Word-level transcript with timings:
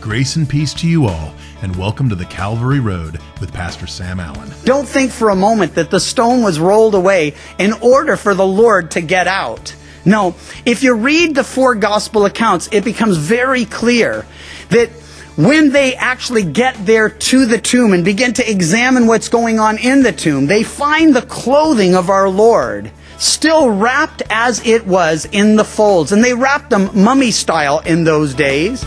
Grace 0.00 0.36
and 0.36 0.48
peace 0.48 0.72
to 0.72 0.88
you 0.88 1.04
all, 1.04 1.34
and 1.60 1.76
welcome 1.76 2.08
to 2.08 2.14
the 2.14 2.24
Calvary 2.24 2.80
Road 2.80 3.20
with 3.38 3.52
Pastor 3.52 3.86
Sam 3.86 4.18
Allen. 4.18 4.50
Don't 4.64 4.88
think 4.88 5.10
for 5.12 5.28
a 5.28 5.36
moment 5.36 5.74
that 5.74 5.90
the 5.90 6.00
stone 6.00 6.42
was 6.42 6.58
rolled 6.58 6.94
away 6.94 7.34
in 7.58 7.74
order 7.74 8.16
for 8.16 8.34
the 8.34 8.46
Lord 8.46 8.92
to 8.92 9.02
get 9.02 9.26
out. 9.26 9.74
No, 10.06 10.34
if 10.64 10.82
you 10.82 10.94
read 10.94 11.34
the 11.34 11.44
four 11.44 11.74
gospel 11.74 12.24
accounts, 12.24 12.70
it 12.72 12.82
becomes 12.82 13.18
very 13.18 13.66
clear 13.66 14.24
that 14.70 14.88
when 15.36 15.70
they 15.70 15.94
actually 15.96 16.44
get 16.44 16.74
there 16.86 17.10
to 17.10 17.44
the 17.44 17.60
tomb 17.60 17.92
and 17.92 18.02
begin 18.02 18.32
to 18.32 18.50
examine 18.50 19.06
what's 19.06 19.28
going 19.28 19.58
on 19.58 19.76
in 19.76 20.02
the 20.02 20.12
tomb, 20.12 20.46
they 20.46 20.62
find 20.62 21.14
the 21.14 21.22
clothing 21.22 21.94
of 21.94 22.08
our 22.08 22.30
Lord 22.30 22.90
still 23.18 23.70
wrapped 23.70 24.22
as 24.30 24.66
it 24.66 24.86
was 24.86 25.26
in 25.26 25.56
the 25.56 25.64
folds. 25.64 26.10
And 26.10 26.24
they 26.24 26.32
wrapped 26.32 26.70
them 26.70 26.90
mummy 26.94 27.30
style 27.32 27.80
in 27.80 28.04
those 28.04 28.32
days. 28.32 28.82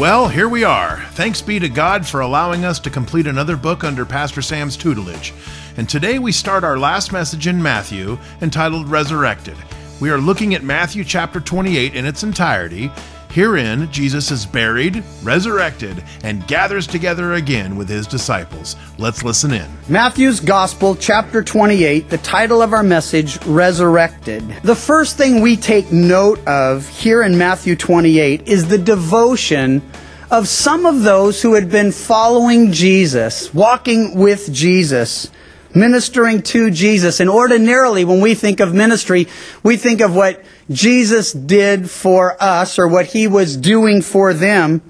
Well, 0.00 0.28
here 0.28 0.48
we 0.48 0.64
are. 0.64 0.96
Thanks 1.10 1.42
be 1.42 1.58
to 1.58 1.68
God 1.68 2.06
for 2.06 2.20
allowing 2.22 2.64
us 2.64 2.80
to 2.80 2.88
complete 2.88 3.26
another 3.26 3.54
book 3.54 3.84
under 3.84 4.06
Pastor 4.06 4.40
Sam's 4.40 4.74
tutelage. 4.74 5.34
And 5.76 5.86
today 5.86 6.18
we 6.18 6.32
start 6.32 6.64
our 6.64 6.78
last 6.78 7.12
message 7.12 7.46
in 7.46 7.62
Matthew 7.62 8.18
entitled 8.40 8.88
Resurrected. 8.88 9.58
We 10.00 10.08
are 10.08 10.16
looking 10.16 10.54
at 10.54 10.64
Matthew 10.64 11.04
chapter 11.04 11.38
28 11.38 11.94
in 11.94 12.06
its 12.06 12.22
entirety. 12.22 12.90
Herein, 13.30 13.90
Jesus 13.92 14.32
is 14.32 14.44
buried, 14.44 15.04
resurrected, 15.22 16.02
and 16.24 16.44
gathers 16.48 16.88
together 16.88 17.34
again 17.34 17.76
with 17.76 17.88
his 17.88 18.08
disciples. 18.08 18.74
Let's 18.98 19.22
listen 19.22 19.52
in. 19.52 19.70
Matthew's 19.88 20.40
Gospel, 20.40 20.96
chapter 20.96 21.44
28, 21.44 22.10
the 22.10 22.18
title 22.18 22.60
of 22.60 22.72
our 22.72 22.82
message, 22.82 23.40
Resurrected. 23.46 24.42
The 24.64 24.74
first 24.74 25.16
thing 25.16 25.40
we 25.40 25.56
take 25.56 25.92
note 25.92 26.44
of 26.48 26.88
here 26.88 27.22
in 27.22 27.38
Matthew 27.38 27.76
28 27.76 28.48
is 28.48 28.66
the 28.66 28.78
devotion 28.78 29.80
of 30.28 30.48
some 30.48 30.84
of 30.84 31.02
those 31.02 31.40
who 31.40 31.54
had 31.54 31.70
been 31.70 31.92
following 31.92 32.72
Jesus, 32.72 33.54
walking 33.54 34.16
with 34.16 34.52
Jesus, 34.52 35.30
ministering 35.72 36.42
to 36.42 36.72
Jesus. 36.72 37.20
And 37.20 37.30
ordinarily, 37.30 38.04
when 38.04 38.20
we 38.20 38.34
think 38.34 38.58
of 38.58 38.74
ministry, 38.74 39.28
we 39.62 39.76
think 39.76 40.00
of 40.00 40.16
what 40.16 40.42
Jesus 40.70 41.32
did 41.32 41.90
for 41.90 42.40
us 42.40 42.78
or 42.78 42.86
what 42.86 43.06
he 43.06 43.26
was 43.26 43.56
doing 43.56 44.02
for 44.02 44.32
them. 44.32 44.82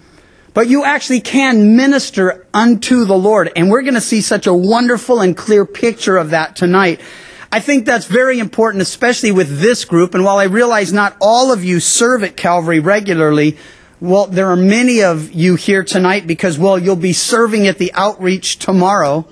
But 0.52 0.68
you 0.68 0.84
actually 0.84 1.20
can 1.20 1.76
minister 1.76 2.46
unto 2.52 3.04
the 3.04 3.16
Lord. 3.16 3.50
And 3.54 3.70
we're 3.70 3.82
going 3.82 3.94
to 3.94 4.00
see 4.00 4.20
such 4.20 4.46
a 4.46 4.54
wonderful 4.54 5.20
and 5.20 5.36
clear 5.36 5.64
picture 5.64 6.16
of 6.16 6.30
that 6.30 6.56
tonight. 6.56 7.00
I 7.52 7.60
think 7.60 7.84
that's 7.84 8.06
very 8.06 8.38
important, 8.38 8.82
especially 8.82 9.32
with 9.32 9.60
this 9.60 9.84
group. 9.84 10.14
And 10.14 10.24
while 10.24 10.38
I 10.38 10.44
realize 10.44 10.92
not 10.92 11.16
all 11.20 11.52
of 11.52 11.64
you 11.64 11.80
serve 11.80 12.22
at 12.22 12.36
Calvary 12.36 12.80
regularly, 12.80 13.56
well, 14.00 14.26
there 14.26 14.48
are 14.48 14.56
many 14.56 15.02
of 15.02 15.32
you 15.32 15.56
here 15.56 15.84
tonight 15.84 16.26
because, 16.26 16.58
well, 16.58 16.78
you'll 16.78 16.96
be 16.96 17.12
serving 17.12 17.66
at 17.66 17.78
the 17.78 17.92
outreach 17.94 18.58
tomorrow. 18.58 19.26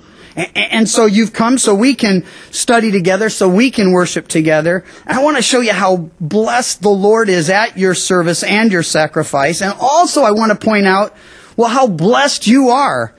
And 0.55 0.87
so 0.87 1.05
you've 1.05 1.33
come 1.33 1.57
so 1.57 1.75
we 1.75 1.95
can 1.95 2.25
study 2.51 2.91
together, 2.91 3.29
so 3.29 3.49
we 3.49 3.71
can 3.71 3.91
worship 3.91 4.27
together. 4.29 4.85
I 5.05 5.21
want 5.21 5.35
to 5.35 5.43
show 5.43 5.59
you 5.59 5.73
how 5.73 6.09
blessed 6.21 6.81
the 6.81 6.89
Lord 6.89 7.27
is 7.27 7.49
at 7.49 7.77
your 7.77 7.93
service 7.93 8.41
and 8.43 8.71
your 8.71 8.83
sacrifice. 8.83 9.61
And 9.61 9.73
also 9.79 10.23
I 10.23 10.31
want 10.31 10.51
to 10.51 10.65
point 10.65 10.85
out, 10.85 11.13
well, 11.57 11.69
how 11.69 11.87
blessed 11.87 12.47
you 12.47 12.69
are 12.69 13.13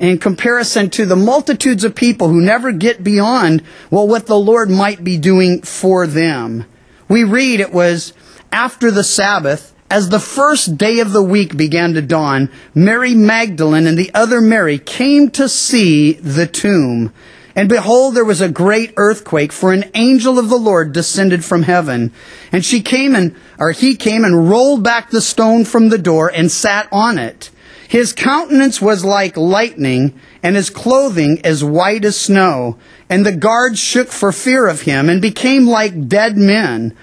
in 0.00 0.18
comparison 0.18 0.90
to 0.90 1.06
the 1.06 1.16
multitudes 1.16 1.84
of 1.84 1.94
people 1.94 2.28
who 2.28 2.40
never 2.40 2.72
get 2.72 3.04
beyond, 3.04 3.62
well, 3.90 4.08
what 4.08 4.26
the 4.26 4.38
Lord 4.38 4.68
might 4.68 5.04
be 5.04 5.16
doing 5.16 5.62
for 5.62 6.06
them. 6.06 6.64
We 7.08 7.22
read 7.22 7.60
it 7.60 7.72
was 7.72 8.12
after 8.50 8.90
the 8.90 9.04
Sabbath, 9.04 9.73
as 9.94 10.08
the 10.08 10.18
first 10.18 10.76
day 10.76 10.98
of 10.98 11.12
the 11.12 11.22
week 11.22 11.56
began 11.56 11.94
to 11.94 12.02
dawn, 12.02 12.50
Mary 12.74 13.14
Magdalene 13.14 13.86
and 13.86 13.96
the 13.96 14.10
other 14.12 14.40
Mary 14.40 14.76
came 14.76 15.30
to 15.30 15.48
see 15.48 16.14
the 16.14 16.48
tomb. 16.48 17.12
And 17.54 17.68
behold, 17.68 18.16
there 18.16 18.24
was 18.24 18.40
a 18.40 18.48
great 18.48 18.92
earthquake, 18.96 19.52
for 19.52 19.72
an 19.72 19.88
angel 19.94 20.36
of 20.36 20.48
the 20.48 20.56
Lord 20.56 20.92
descended 20.92 21.44
from 21.44 21.62
heaven. 21.62 22.12
And 22.50 22.64
she 22.64 22.82
came 22.82 23.14
and, 23.14 23.36
or 23.56 23.70
he 23.70 23.94
came 23.94 24.24
and 24.24 24.50
rolled 24.50 24.82
back 24.82 25.10
the 25.10 25.20
stone 25.20 25.64
from 25.64 25.90
the 25.90 25.98
door 25.98 26.28
and 26.28 26.50
sat 26.50 26.88
on 26.90 27.16
it. 27.16 27.50
His 27.88 28.12
countenance 28.12 28.82
was 28.82 29.04
like 29.04 29.36
lightning, 29.36 30.18
and 30.42 30.56
his 30.56 30.70
clothing 30.70 31.40
as 31.44 31.62
white 31.62 32.04
as 32.04 32.20
snow. 32.20 32.78
And 33.08 33.24
the 33.24 33.36
guards 33.36 33.78
shook 33.78 34.08
for 34.08 34.32
fear 34.32 34.66
of 34.66 34.80
him, 34.80 35.08
and 35.08 35.22
became 35.22 35.68
like 35.68 36.08
dead 36.08 36.36
men. 36.36 36.96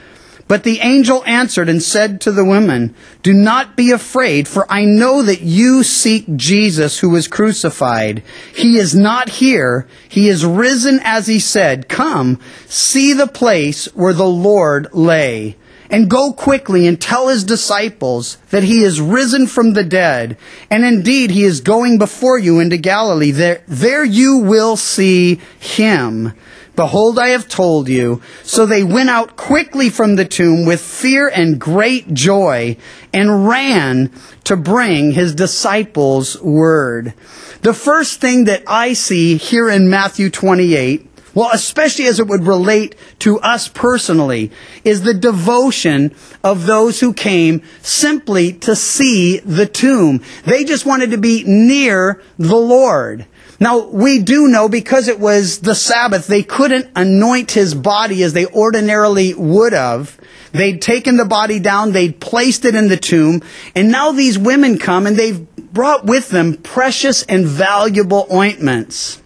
But 0.51 0.63
the 0.63 0.81
angel 0.81 1.23
answered 1.25 1.69
and 1.69 1.81
said 1.81 2.19
to 2.19 2.31
the 2.33 2.43
women, 2.43 2.93
Do 3.23 3.31
not 3.31 3.77
be 3.77 3.89
afraid, 3.91 4.49
for 4.49 4.69
I 4.69 4.83
know 4.83 5.21
that 5.21 5.39
you 5.39 5.81
seek 5.81 6.25
Jesus 6.35 6.99
who 6.99 7.09
was 7.09 7.29
crucified. 7.29 8.21
He 8.53 8.75
is 8.77 8.93
not 8.93 9.29
here. 9.29 9.87
He 10.09 10.27
is 10.27 10.45
risen 10.45 10.99
as 11.05 11.27
he 11.27 11.39
said. 11.39 11.87
Come, 11.87 12.37
see 12.65 13.13
the 13.13 13.27
place 13.27 13.85
where 13.95 14.11
the 14.11 14.27
Lord 14.27 14.89
lay. 14.91 15.55
And 15.89 16.09
go 16.09 16.33
quickly 16.33 16.85
and 16.85 16.99
tell 16.99 17.29
his 17.29 17.45
disciples 17.45 18.35
that 18.49 18.63
he 18.63 18.83
is 18.83 18.99
risen 18.99 19.47
from 19.47 19.71
the 19.71 19.85
dead. 19.85 20.37
And 20.69 20.83
indeed, 20.83 21.31
he 21.31 21.45
is 21.45 21.61
going 21.61 21.97
before 21.97 22.37
you 22.37 22.59
into 22.59 22.75
Galilee. 22.75 23.31
There, 23.31 23.63
there 23.69 24.03
you 24.03 24.39
will 24.39 24.75
see 24.75 25.39
him. 25.61 26.33
Behold, 26.81 27.19
I 27.19 27.27
have 27.27 27.47
told 27.47 27.87
you. 27.87 28.23
So 28.41 28.65
they 28.65 28.81
went 28.81 29.11
out 29.11 29.35
quickly 29.35 29.91
from 29.91 30.15
the 30.15 30.25
tomb 30.25 30.65
with 30.65 30.81
fear 30.81 31.27
and 31.27 31.61
great 31.61 32.11
joy 32.11 32.75
and 33.13 33.47
ran 33.47 34.11
to 34.45 34.57
bring 34.57 35.11
his 35.11 35.35
disciples 35.35 36.41
word. 36.41 37.13
The 37.61 37.75
first 37.75 38.19
thing 38.19 38.45
that 38.45 38.63
I 38.65 38.93
see 38.93 39.37
here 39.37 39.69
in 39.69 39.91
Matthew 39.91 40.31
28 40.31 41.07
well, 41.33 41.51
especially 41.53 42.07
as 42.07 42.19
it 42.19 42.27
would 42.27 42.45
relate 42.45 42.95
to 43.19 43.39
us 43.39 43.69
personally, 43.69 44.51
is 44.83 45.03
the 45.03 45.13
devotion 45.13 46.13
of 46.43 46.65
those 46.65 46.99
who 46.99 47.13
came 47.13 47.61
simply 47.81 48.51
to 48.53 48.75
see 48.75 49.39
the 49.39 49.65
tomb. 49.65 50.21
They 50.43 50.65
just 50.65 50.85
wanted 50.85 51.11
to 51.11 51.17
be 51.17 51.45
near 51.45 52.21
the 52.37 52.57
Lord. 52.57 53.27
Now, 53.61 53.77
we 53.77 54.17
do 54.17 54.47
know 54.47 54.67
because 54.67 55.07
it 55.07 55.19
was 55.19 55.59
the 55.59 55.75
Sabbath, 55.75 56.25
they 56.25 56.41
couldn't 56.41 56.89
anoint 56.95 57.51
his 57.51 57.75
body 57.75 58.23
as 58.23 58.33
they 58.33 58.47
ordinarily 58.47 59.35
would 59.35 59.73
have. 59.73 60.19
They'd 60.51 60.81
taken 60.81 61.15
the 61.15 61.25
body 61.25 61.59
down, 61.59 61.91
they'd 61.91 62.19
placed 62.19 62.65
it 62.65 62.73
in 62.73 62.87
the 62.87 62.97
tomb, 62.97 63.43
and 63.75 63.91
now 63.91 64.13
these 64.13 64.39
women 64.39 64.79
come 64.79 65.05
and 65.05 65.15
they've 65.15 65.47
brought 65.71 66.05
with 66.05 66.29
them 66.29 66.57
precious 66.57 67.21
and 67.21 67.45
valuable 67.45 68.25
ointments. 68.33 69.21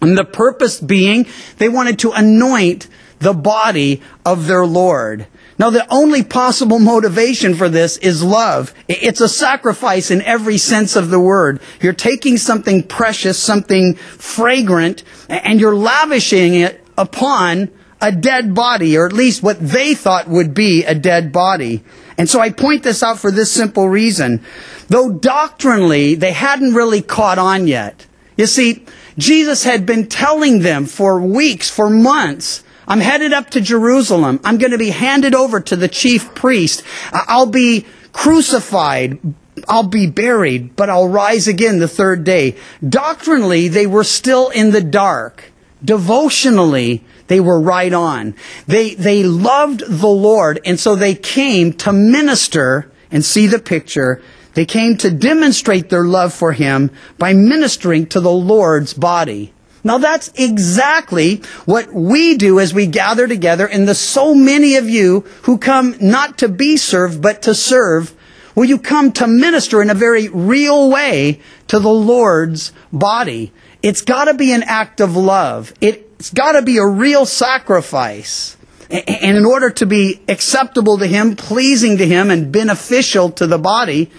And 0.00 0.16
the 0.16 0.24
purpose 0.24 0.80
being 0.80 1.26
they 1.58 1.68
wanted 1.68 1.98
to 1.98 2.12
anoint 2.12 2.86
the 3.18 3.34
body 3.34 4.02
of 4.24 4.46
their 4.46 4.64
Lord. 4.64 5.26
Now, 5.60 5.68
the 5.68 5.86
only 5.92 6.24
possible 6.24 6.78
motivation 6.78 7.54
for 7.54 7.68
this 7.68 7.98
is 7.98 8.22
love. 8.22 8.72
It's 8.88 9.20
a 9.20 9.28
sacrifice 9.28 10.10
in 10.10 10.22
every 10.22 10.56
sense 10.56 10.96
of 10.96 11.10
the 11.10 11.20
word. 11.20 11.60
You're 11.82 11.92
taking 11.92 12.38
something 12.38 12.82
precious, 12.82 13.38
something 13.38 13.94
fragrant, 13.96 15.02
and 15.28 15.60
you're 15.60 15.76
lavishing 15.76 16.54
it 16.54 16.82
upon 16.96 17.70
a 18.00 18.10
dead 18.10 18.54
body, 18.54 18.96
or 18.96 19.04
at 19.04 19.12
least 19.12 19.42
what 19.42 19.60
they 19.60 19.92
thought 19.92 20.28
would 20.28 20.54
be 20.54 20.82
a 20.86 20.94
dead 20.94 21.30
body. 21.30 21.84
And 22.16 22.26
so 22.26 22.40
I 22.40 22.48
point 22.48 22.82
this 22.82 23.02
out 23.02 23.18
for 23.18 23.30
this 23.30 23.52
simple 23.52 23.86
reason. 23.86 24.42
Though 24.88 25.12
doctrinally 25.12 26.14
they 26.14 26.32
hadn't 26.32 26.72
really 26.72 27.02
caught 27.02 27.38
on 27.38 27.66
yet. 27.66 28.06
You 28.38 28.46
see, 28.46 28.86
Jesus 29.18 29.64
had 29.64 29.84
been 29.84 30.06
telling 30.06 30.60
them 30.60 30.86
for 30.86 31.20
weeks, 31.20 31.68
for 31.68 31.90
months, 31.90 32.64
I'm 32.90 32.98
headed 32.98 33.32
up 33.32 33.50
to 33.50 33.60
Jerusalem. 33.60 34.40
I'm 34.42 34.58
going 34.58 34.72
to 34.72 34.78
be 34.78 34.90
handed 34.90 35.32
over 35.32 35.60
to 35.60 35.76
the 35.76 35.86
chief 35.86 36.34
priest. 36.34 36.82
I'll 37.12 37.46
be 37.46 37.86
crucified. 38.12 39.20
I'll 39.68 39.86
be 39.86 40.08
buried, 40.08 40.74
but 40.74 40.90
I'll 40.90 41.08
rise 41.08 41.46
again 41.46 41.78
the 41.78 41.86
third 41.86 42.24
day. 42.24 42.56
Doctrinally, 42.86 43.68
they 43.68 43.86
were 43.86 44.02
still 44.02 44.48
in 44.48 44.72
the 44.72 44.80
dark. 44.80 45.52
Devotionally, 45.84 47.04
they 47.28 47.38
were 47.38 47.60
right 47.60 47.92
on. 47.92 48.34
They, 48.66 48.94
they 48.96 49.22
loved 49.22 49.84
the 49.86 50.08
Lord, 50.08 50.58
and 50.64 50.80
so 50.80 50.96
they 50.96 51.14
came 51.14 51.72
to 51.74 51.92
minister 51.92 52.90
and 53.12 53.24
see 53.24 53.46
the 53.46 53.60
picture. 53.60 54.20
They 54.54 54.66
came 54.66 54.96
to 54.96 55.12
demonstrate 55.12 55.90
their 55.90 56.04
love 56.04 56.34
for 56.34 56.52
Him 56.52 56.90
by 57.18 57.34
ministering 57.34 58.06
to 58.06 58.20
the 58.20 58.32
Lord's 58.32 58.94
body. 58.94 59.52
Now 59.82 59.98
that's 59.98 60.30
exactly 60.34 61.42
what 61.64 61.92
we 61.92 62.36
do 62.36 62.60
as 62.60 62.74
we 62.74 62.86
gather 62.86 63.26
together 63.26 63.66
and 63.66 63.88
the 63.88 63.94
so 63.94 64.34
many 64.34 64.76
of 64.76 64.88
you 64.88 65.20
who 65.42 65.58
come 65.58 65.96
not 66.00 66.38
to 66.38 66.48
be 66.48 66.76
served, 66.76 67.22
but 67.22 67.42
to 67.42 67.54
serve. 67.54 68.14
Well, 68.54 68.68
you 68.68 68.78
come 68.78 69.12
to 69.12 69.26
minister 69.26 69.80
in 69.80 69.90
a 69.90 69.94
very 69.94 70.28
real 70.28 70.90
way 70.90 71.40
to 71.68 71.78
the 71.78 71.92
Lord's 71.92 72.72
body. 72.92 73.52
It's 73.82 74.02
gotta 74.02 74.34
be 74.34 74.52
an 74.52 74.62
act 74.64 75.00
of 75.00 75.16
love. 75.16 75.72
It's 75.80 76.30
gotta 76.30 76.60
be 76.60 76.78
a 76.78 76.86
real 76.86 77.24
sacrifice. 77.24 78.56
And 78.90 79.36
in 79.36 79.46
order 79.46 79.70
to 79.70 79.86
be 79.86 80.20
acceptable 80.28 80.98
to 80.98 81.06
Him, 81.06 81.36
pleasing 81.36 81.98
to 81.98 82.06
Him, 82.06 82.30
and 82.30 82.50
beneficial 82.50 83.30
to 83.32 83.46
the 83.46 83.58
body, 83.58 84.10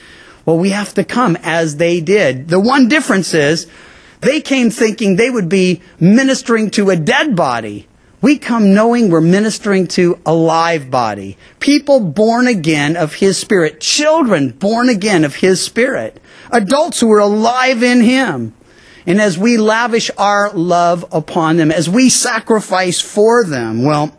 well, 0.46 0.58
we 0.58 0.70
have 0.70 0.94
to 0.96 1.04
come 1.04 1.38
as 1.44 1.76
they 1.76 2.00
did. 2.00 2.48
The 2.48 2.60
one 2.60 2.88
difference 2.88 3.34
is 3.34 3.68
they 4.22 4.42
came 4.42 4.70
thinking 4.70 5.16
they 5.16 5.30
would 5.30 5.50
be 5.50 5.82
ministering 6.00 6.70
to 6.72 6.90
a 6.90 6.96
dead 6.96 7.36
body. 7.36 7.88
We 8.22 8.38
come 8.38 8.76
knowing 8.76 9.10
we're 9.10 9.20
ministering 9.20 9.88
to 9.90 10.20
a 10.28 10.34
live 10.34 10.92
body. 10.92 11.38
People 11.60 12.00
born 12.00 12.46
again 12.46 12.96
of 12.96 13.16
His 13.16 13.40
Spirit. 13.40 13.82
Children 13.82 14.52
born 14.52 14.90
again 14.90 15.26
of 15.26 15.36
His 15.36 15.64
Spirit. 15.64 16.22
Adults 16.52 17.00
who 17.00 17.12
are 17.12 17.20
alive 17.20 17.82
in 17.82 18.02
Him. 18.02 18.54
And 19.08 19.20
as 19.20 19.40
we 19.40 19.58
lavish 19.58 20.12
our 20.20 20.52
love 20.52 21.04
upon 21.12 21.58
them, 21.58 21.72
as 21.72 21.90
we 21.90 22.10
sacrifice 22.10 23.02
for 23.02 23.44
them, 23.44 23.84
well, 23.84 24.16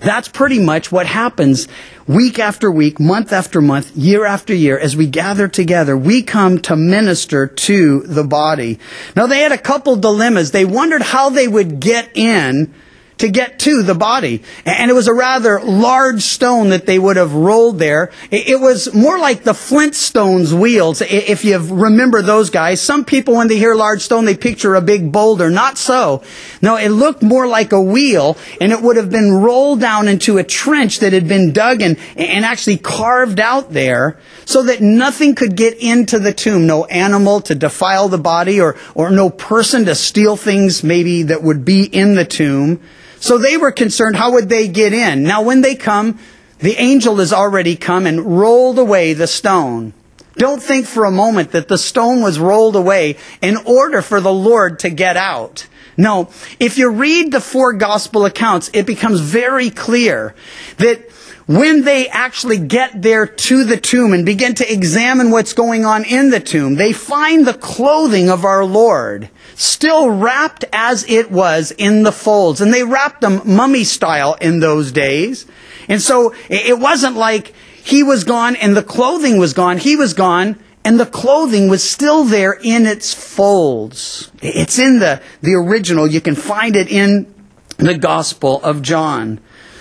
that's 0.00 0.28
pretty 0.28 0.58
much 0.58 0.90
what 0.90 1.06
happens 1.06 1.68
week 2.06 2.38
after 2.38 2.70
week, 2.70 2.98
month 2.98 3.32
after 3.32 3.60
month, 3.60 3.94
year 3.96 4.24
after 4.24 4.54
year. 4.54 4.78
As 4.78 4.96
we 4.96 5.06
gather 5.06 5.46
together, 5.46 5.96
we 5.96 6.22
come 6.22 6.58
to 6.62 6.76
minister 6.76 7.46
to 7.46 8.00
the 8.00 8.24
body. 8.24 8.78
Now 9.14 9.26
they 9.26 9.40
had 9.40 9.52
a 9.52 9.58
couple 9.58 9.96
dilemmas. 9.96 10.50
They 10.50 10.64
wondered 10.64 11.02
how 11.02 11.30
they 11.30 11.46
would 11.46 11.80
get 11.80 12.16
in 12.16 12.74
to 13.20 13.28
get 13.28 13.58
to 13.58 13.82
the 13.82 13.94
body. 13.94 14.42
And 14.64 14.90
it 14.90 14.94
was 14.94 15.06
a 15.06 15.12
rather 15.12 15.60
large 15.60 16.22
stone 16.22 16.70
that 16.70 16.86
they 16.86 16.98
would 16.98 17.16
have 17.16 17.34
rolled 17.34 17.78
there. 17.78 18.12
It 18.30 18.58
was 18.58 18.94
more 18.94 19.18
like 19.18 19.42
the 19.42 19.52
Flintstones 19.52 20.58
wheels, 20.58 21.02
if 21.02 21.44
you 21.44 21.58
remember 21.58 22.22
those 22.22 22.48
guys. 22.48 22.80
Some 22.80 23.04
people, 23.04 23.34
when 23.34 23.48
they 23.48 23.58
hear 23.58 23.74
large 23.74 24.00
stone, 24.00 24.24
they 24.24 24.36
picture 24.36 24.74
a 24.74 24.80
big 24.80 25.12
boulder. 25.12 25.50
Not 25.50 25.76
so. 25.76 26.22
No, 26.62 26.76
it 26.76 26.88
looked 26.88 27.22
more 27.22 27.46
like 27.46 27.72
a 27.72 27.82
wheel, 27.82 28.38
and 28.58 28.72
it 28.72 28.80
would 28.80 28.96
have 28.96 29.10
been 29.10 29.34
rolled 29.34 29.82
down 29.82 30.08
into 30.08 30.38
a 30.38 30.44
trench 30.44 31.00
that 31.00 31.12
had 31.12 31.28
been 31.28 31.52
dug 31.52 31.82
and, 31.82 31.98
and 32.16 32.46
actually 32.46 32.78
carved 32.78 33.38
out 33.38 33.70
there 33.70 34.18
so 34.46 34.62
that 34.62 34.80
nothing 34.80 35.34
could 35.34 35.56
get 35.56 35.76
into 35.76 36.18
the 36.18 36.32
tomb. 36.32 36.66
No 36.66 36.86
animal 36.86 37.42
to 37.42 37.54
defile 37.54 38.08
the 38.08 38.16
body 38.16 38.62
or, 38.62 38.76
or 38.94 39.10
no 39.10 39.28
person 39.28 39.84
to 39.84 39.94
steal 39.94 40.38
things 40.38 40.82
maybe 40.82 41.24
that 41.24 41.42
would 41.42 41.66
be 41.66 41.84
in 41.84 42.14
the 42.14 42.24
tomb. 42.24 42.80
So 43.20 43.38
they 43.38 43.56
were 43.56 43.70
concerned, 43.70 44.16
how 44.16 44.32
would 44.32 44.48
they 44.48 44.66
get 44.66 44.92
in? 44.92 45.22
Now 45.22 45.42
when 45.42 45.60
they 45.60 45.76
come, 45.76 46.18
the 46.58 46.76
angel 46.76 47.16
has 47.16 47.32
already 47.32 47.76
come 47.76 48.06
and 48.06 48.38
rolled 48.38 48.78
away 48.78 49.12
the 49.12 49.26
stone. 49.26 49.92
Don't 50.34 50.62
think 50.62 50.86
for 50.86 51.04
a 51.04 51.10
moment 51.10 51.52
that 51.52 51.68
the 51.68 51.78
stone 51.78 52.22
was 52.22 52.38
rolled 52.38 52.76
away 52.76 53.16
in 53.42 53.56
order 53.58 54.00
for 54.00 54.20
the 54.20 54.32
Lord 54.32 54.78
to 54.80 54.90
get 54.90 55.16
out. 55.16 55.66
No, 55.96 56.30
if 56.58 56.78
you 56.78 56.88
read 56.88 57.30
the 57.30 57.42
four 57.42 57.74
gospel 57.74 58.24
accounts, 58.24 58.70
it 58.72 58.86
becomes 58.86 59.20
very 59.20 59.68
clear 59.68 60.34
that 60.78 61.10
when 61.50 61.82
they 61.82 62.06
actually 62.06 62.58
get 62.58 63.02
there 63.02 63.26
to 63.26 63.64
the 63.64 63.76
tomb 63.76 64.12
and 64.12 64.24
begin 64.24 64.54
to 64.54 64.72
examine 64.72 65.32
what's 65.32 65.52
going 65.52 65.84
on 65.84 66.04
in 66.04 66.30
the 66.30 66.38
tomb, 66.38 66.76
they 66.76 66.92
find 66.92 67.44
the 67.44 67.54
clothing 67.54 68.30
of 68.30 68.44
our 68.44 68.64
Lord 68.64 69.28
still 69.56 70.10
wrapped 70.10 70.64
as 70.72 71.04
it 71.10 71.32
was 71.32 71.72
in 71.72 72.04
the 72.04 72.12
folds. 72.12 72.60
And 72.60 72.72
they 72.72 72.84
wrapped 72.84 73.20
them 73.22 73.42
mummy 73.44 73.82
style 73.82 74.34
in 74.34 74.60
those 74.60 74.92
days. 74.92 75.44
And 75.88 76.00
so 76.00 76.36
it 76.48 76.78
wasn't 76.78 77.16
like 77.16 77.52
he 77.82 78.04
was 78.04 78.22
gone 78.22 78.54
and 78.54 78.76
the 78.76 78.84
clothing 78.84 79.36
was 79.36 79.52
gone. 79.52 79.78
He 79.78 79.96
was 79.96 80.14
gone 80.14 80.56
and 80.84 81.00
the 81.00 81.06
clothing 81.06 81.68
was 81.68 81.82
still 81.82 82.22
there 82.22 82.52
in 82.62 82.86
its 82.86 83.12
folds. 83.12 84.30
It's 84.40 84.78
in 84.78 85.00
the, 85.00 85.20
the 85.42 85.54
original. 85.54 86.06
You 86.06 86.20
can 86.20 86.36
find 86.36 86.76
it 86.76 86.92
in 86.92 87.34
the 87.76 87.98
Gospel 87.98 88.62
of 88.62 88.82
John. 88.82 89.40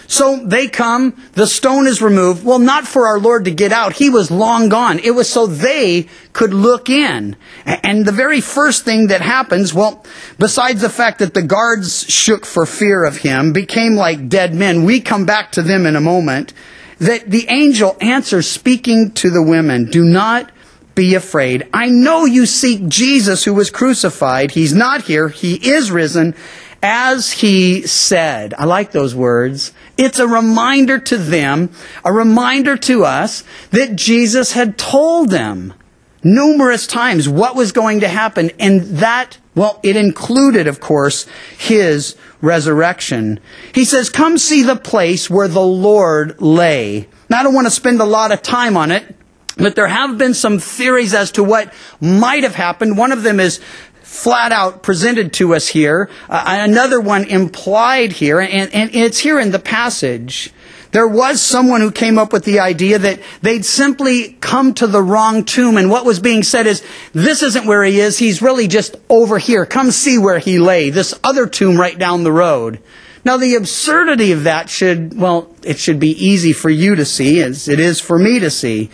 So 0.10 0.38
they 0.38 0.68
come, 0.68 1.16
the 1.34 1.46
stone 1.46 1.86
is 1.86 2.02
removed. 2.02 2.44
Well, 2.44 2.58
not 2.58 2.88
for 2.88 3.06
our 3.06 3.20
Lord 3.20 3.46
to 3.46 3.52
get 3.52 3.72
out. 3.72 3.94
He 3.94 4.10
was 4.10 4.32
long 4.32 4.68
gone. 4.68 4.98
It 4.98 5.12
was 5.12 5.30
so 5.30 5.46
they 5.46 6.08
could 6.34 6.52
look 6.52 6.90
in. 6.90 7.36
And 7.64 8.08
the 8.08 8.12
very 8.12 8.42
first 8.42 8.84
thing 8.84 9.08
that 9.08 9.22
happens, 9.22 9.72
well, 9.72 10.04
besides 10.40 10.82
the 10.82 10.90
fact 10.90 11.20
that 11.20 11.36
the 11.36 11.44
guards 11.44 12.10
shook 12.10 12.48
for 12.48 12.66
fear 12.66 13.06
of 13.06 13.18
him, 13.18 13.54
became 13.54 13.94
like 13.94 14.30
dead 14.30 14.56
men, 14.56 14.84
we 14.84 15.00
come 15.00 15.28
back 15.28 15.52
to 15.52 15.62
them 15.62 15.86
in 15.86 15.96
a 15.96 16.02
moment, 16.02 16.54
that 16.98 17.30
the 17.30 17.46
angel 17.48 17.96
answers 18.02 18.50
speaking 18.50 19.12
to 19.12 19.30
the 19.30 19.44
women, 19.44 19.92
do 19.92 20.04
not 20.04 20.50
be 20.96 21.14
afraid. 21.14 21.68
I 21.72 21.90
know 21.90 22.26
you 22.26 22.48
seek 22.48 22.88
Jesus 22.88 23.44
who 23.44 23.54
was 23.54 23.70
crucified. 23.70 24.50
He's 24.52 24.74
not 24.74 25.04
here. 25.04 25.30
He 25.30 25.54
is 25.70 25.92
risen 25.92 26.34
as 26.82 27.32
he 27.32 27.86
said. 27.86 28.56
I 28.58 28.66
like 28.66 28.92
those 28.92 29.14
words. 29.14 29.72
It's 30.00 30.18
a 30.18 30.28
reminder 30.30 30.98
to 30.98 31.18
them, 31.18 31.72
a 32.06 32.14
reminder 32.14 32.78
to 32.78 33.04
us 33.04 33.44
that 33.72 33.98
Jesus 33.98 34.54
had 34.54 34.78
told 34.78 35.30
them 35.30 35.74
numerous 36.24 36.88
times 36.88 37.28
what 37.28 37.54
was 37.54 37.74
going 37.74 38.00
to 38.00 38.08
happen. 38.08 38.50
And 38.60 38.82
that, 39.00 39.38
well, 39.56 39.78
it 39.84 39.98
included, 39.98 40.68
of 40.68 40.80
course, 40.80 41.26
his 41.58 42.16
resurrection. 42.40 43.42
He 43.76 43.84
says, 43.84 44.10
come 44.10 44.38
see 44.38 44.64
the 44.64 44.78
place 44.78 45.30
where 45.30 45.50
the 45.50 45.60
Lord 45.60 46.42
lay. 46.42 47.10
Now, 47.30 47.42
I 47.42 47.44
don't 47.44 47.54
want 47.54 47.68
to 47.68 47.72
spend 47.72 48.00
a 48.00 48.06
lot 48.06 48.32
of 48.32 48.42
time 48.42 48.78
on 48.78 48.92
it. 48.92 49.18
But 49.58 49.76
there 49.76 49.88
have 49.88 50.18
been 50.18 50.34
some 50.34 50.60
theories 50.60 51.14
as 51.14 51.34
to 51.34 51.44
what 51.44 51.74
might 52.00 52.44
have 52.44 52.56
happened. 52.56 52.98
One 52.98 53.12
of 53.12 53.24
them 53.24 53.42
is 53.42 53.60
flat 54.10 54.52
out 54.52 54.82
presented 54.82 55.32
to 55.32 55.54
us 55.54 55.68
here. 55.68 56.10
Uh, 56.28 56.44
another 56.48 57.00
one 57.00 57.24
implied 57.24 58.12
here, 58.12 58.40
and, 58.40 58.74
and 58.74 58.90
it's 58.94 59.20
here 59.20 59.40
in 59.40 59.52
the 59.52 59.60
passage. 59.60 60.52
There 60.92 61.08
was 61.08 61.40
someone 61.40 61.82
who 61.82 61.92
came 61.92 62.18
up 62.18 62.34
with 62.34 62.44
the 62.44 62.60
idea 62.60 62.98
that 62.98 63.20
they'd 63.44 63.64
simply 63.64 64.36
come 64.42 64.74
to 64.74 64.88
the 64.88 65.04
wrong 65.04 65.46
tomb, 65.46 65.78
and 65.78 65.92
what 65.92 66.06
was 66.06 66.20
being 66.20 66.42
said 66.42 66.66
is, 66.66 66.84
this 67.14 67.44
isn't 67.44 67.68
where 67.68 67.84
he 67.84 68.00
is, 68.00 68.18
he's 68.18 68.42
really 68.42 68.68
just 68.68 68.96
over 69.10 69.38
here. 69.38 69.68
Come 69.68 69.92
see 69.92 70.18
where 70.18 70.40
he 70.40 70.58
lay, 70.58 70.90
this 70.90 71.14
other 71.24 71.46
tomb 71.46 71.80
right 71.80 71.98
down 71.98 72.24
the 72.24 72.32
road. 72.32 72.80
Now, 73.24 73.38
the 73.38 73.56
absurdity 73.56 74.32
of 74.32 74.46
that 74.46 74.72
should, 74.72 75.16
well, 75.16 75.54
it 75.62 75.78
should 75.78 76.00
be 76.00 76.12
easy 76.12 76.52
for 76.52 76.72
you 76.72 76.96
to 76.96 77.06
see, 77.06 77.44
as 77.44 77.68
it 77.68 77.80
is 77.80 78.02
for 78.02 78.18
me 78.18 78.40
to 78.40 78.50
see. 78.50 78.90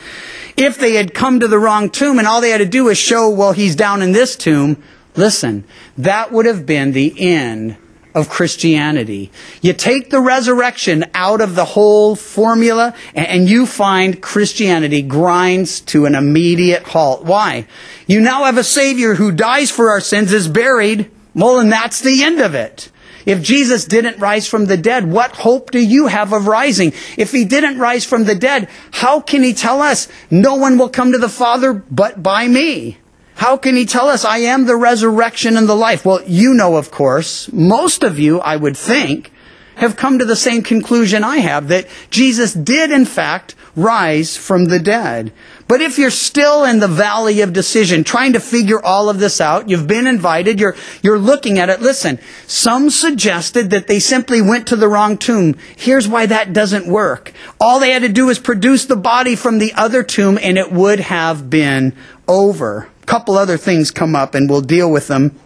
If 0.58 0.78
they 0.78 0.96
had 0.96 1.14
come 1.14 1.40
to 1.40 1.48
the 1.48 1.60
wrong 1.60 1.90
tomb 1.90 2.20
and 2.20 2.28
all 2.28 2.42
they 2.42 2.50
had 2.50 2.58
to 2.58 2.66
do 2.66 2.86
was 2.86 2.98
show, 2.98 3.30
well, 3.30 3.54
he's 3.54 3.78
down 3.78 4.02
in 4.02 4.12
this 4.12 4.36
tomb, 4.36 4.84
listen, 5.16 5.64
that 5.98 6.32
would 6.32 6.46
have 6.46 6.66
been 6.66 6.92
the 6.92 7.14
end 7.20 7.78
of 8.16 8.30
Christianity. 8.30 9.30
You 9.62 9.74
take 9.74 10.10
the 10.10 10.22
resurrection 10.22 11.04
out 11.14 11.42
of 11.42 11.56
the 11.56 11.66
whole 11.66 12.16
formula 12.16 12.96
and 13.14 13.50
you 13.50 13.66
find 13.66 14.22
Christianity 14.22 15.02
grinds 15.02 15.82
to 15.82 16.06
an 16.06 16.16
immediate 16.16 16.84
halt. 16.84 17.26
Why? 17.26 17.68
You 18.08 18.22
now 18.22 18.46
have 18.46 18.58
a 18.58 18.64
Savior 18.64 19.16
who 19.16 19.34
dies 19.34 19.70
for 19.70 19.90
our 19.90 20.00
sins, 20.00 20.32
is 20.32 20.48
buried, 20.48 21.12
well, 21.36 21.60
and 21.60 21.70
that's 21.70 22.00
the 22.00 22.24
end 22.24 22.40
of 22.40 22.56
it. 22.56 22.90
If 23.26 23.42
Jesus 23.42 23.86
didn't 23.86 24.20
rise 24.20 24.48
from 24.48 24.66
the 24.66 24.78
dead, 24.78 25.12
what 25.12 25.32
hope 25.32 25.72
do 25.72 25.80
you 25.80 26.08
have 26.08 26.32
of 26.32 26.48
rising? 26.48 26.94
If 27.18 27.32
he 27.32 27.44
didn't 27.44 27.80
rise 27.80 28.06
from 28.06 28.24
the 28.24 28.36
dead, 28.36 28.70
how 28.92 29.20
can 29.20 29.44
he 29.44 29.54
tell 29.54 29.82
us 29.82 30.08
no 30.30 30.56
one 30.56 30.78
will 30.78 30.90
come 30.90 31.12
to 31.12 31.18
the 31.18 31.28
Father 31.28 31.74
but 31.74 32.22
by 32.22 32.48
me? 32.48 33.00
How 33.46 33.58
can 33.58 33.76
he 33.76 33.86
tell 33.86 34.10
us 34.10 34.26
I 34.26 34.40
am 34.40 34.66
the 34.66 34.76
resurrection 34.76 35.56
and 35.56 35.70
the 35.70 35.76
life? 35.76 36.04
Well, 36.04 36.24
you 36.26 36.56
know, 36.56 36.78
of 36.78 36.90
course, 36.90 37.48
most 37.54 38.02
of 38.02 38.18
you, 38.18 38.40
I 38.40 38.56
would 38.56 38.76
think, 38.76 39.32
have 39.76 39.96
come 39.96 40.18
to 40.18 40.26
the 40.26 40.36
same 40.36 40.64
conclusion 40.64 41.24
I 41.24 41.38
have, 41.38 41.68
that 41.68 41.86
Jesus 42.10 42.56
did 42.56 42.90
in 42.90 43.06
fact 43.06 43.54
rise 43.76 44.36
from 44.36 44.66
the 44.66 44.80
dead. 44.80 45.32
But 45.68 45.82
if 45.82 46.00
you're 46.00 46.10
still 46.10 46.64
in 46.64 46.80
the 46.80 46.88
valley 46.88 47.42
of 47.42 47.54
decision, 47.54 48.04
trying 48.04 48.34
to 48.34 48.40
figure 48.40 48.84
all 48.84 49.10
of 49.10 49.20
this 49.20 49.40
out, 49.40 49.70
you've 49.70 49.86
been 49.86 50.08
invited, 50.08 50.60
you're, 50.60 50.76
you're 51.04 51.20
looking 51.20 51.60
at 51.60 51.70
it, 51.70 51.82
listen, 51.82 52.18
some 52.48 52.90
suggested 52.90 53.70
that 53.70 53.86
they 53.86 54.00
simply 54.00 54.42
went 54.42 54.66
to 54.70 54.76
the 54.76 54.88
wrong 54.88 55.20
tomb. 55.20 55.56
Here's 55.76 56.08
why 56.08 56.26
that 56.26 56.52
doesn't 56.52 56.88
work. 56.88 57.32
All 57.62 57.80
they 57.80 57.92
had 57.92 58.02
to 58.02 58.10
do 58.10 58.26
was 58.26 58.40
produce 58.40 58.86
the 58.86 58.96
body 58.96 59.36
from 59.36 59.60
the 59.60 59.74
other 59.74 60.02
tomb 60.02 60.40
and 60.42 60.58
it 60.58 60.72
would 60.72 61.00
have 61.00 61.48
been 61.48 61.94
over. 62.28 62.90
Couple 63.06 63.38
other 63.38 63.58
things 63.58 63.92
come 63.92 64.16
up 64.16 64.36
and 64.36 64.50
we'll 64.50 64.62
deal 64.62 64.92
with 64.92 65.08
them 65.08 65.40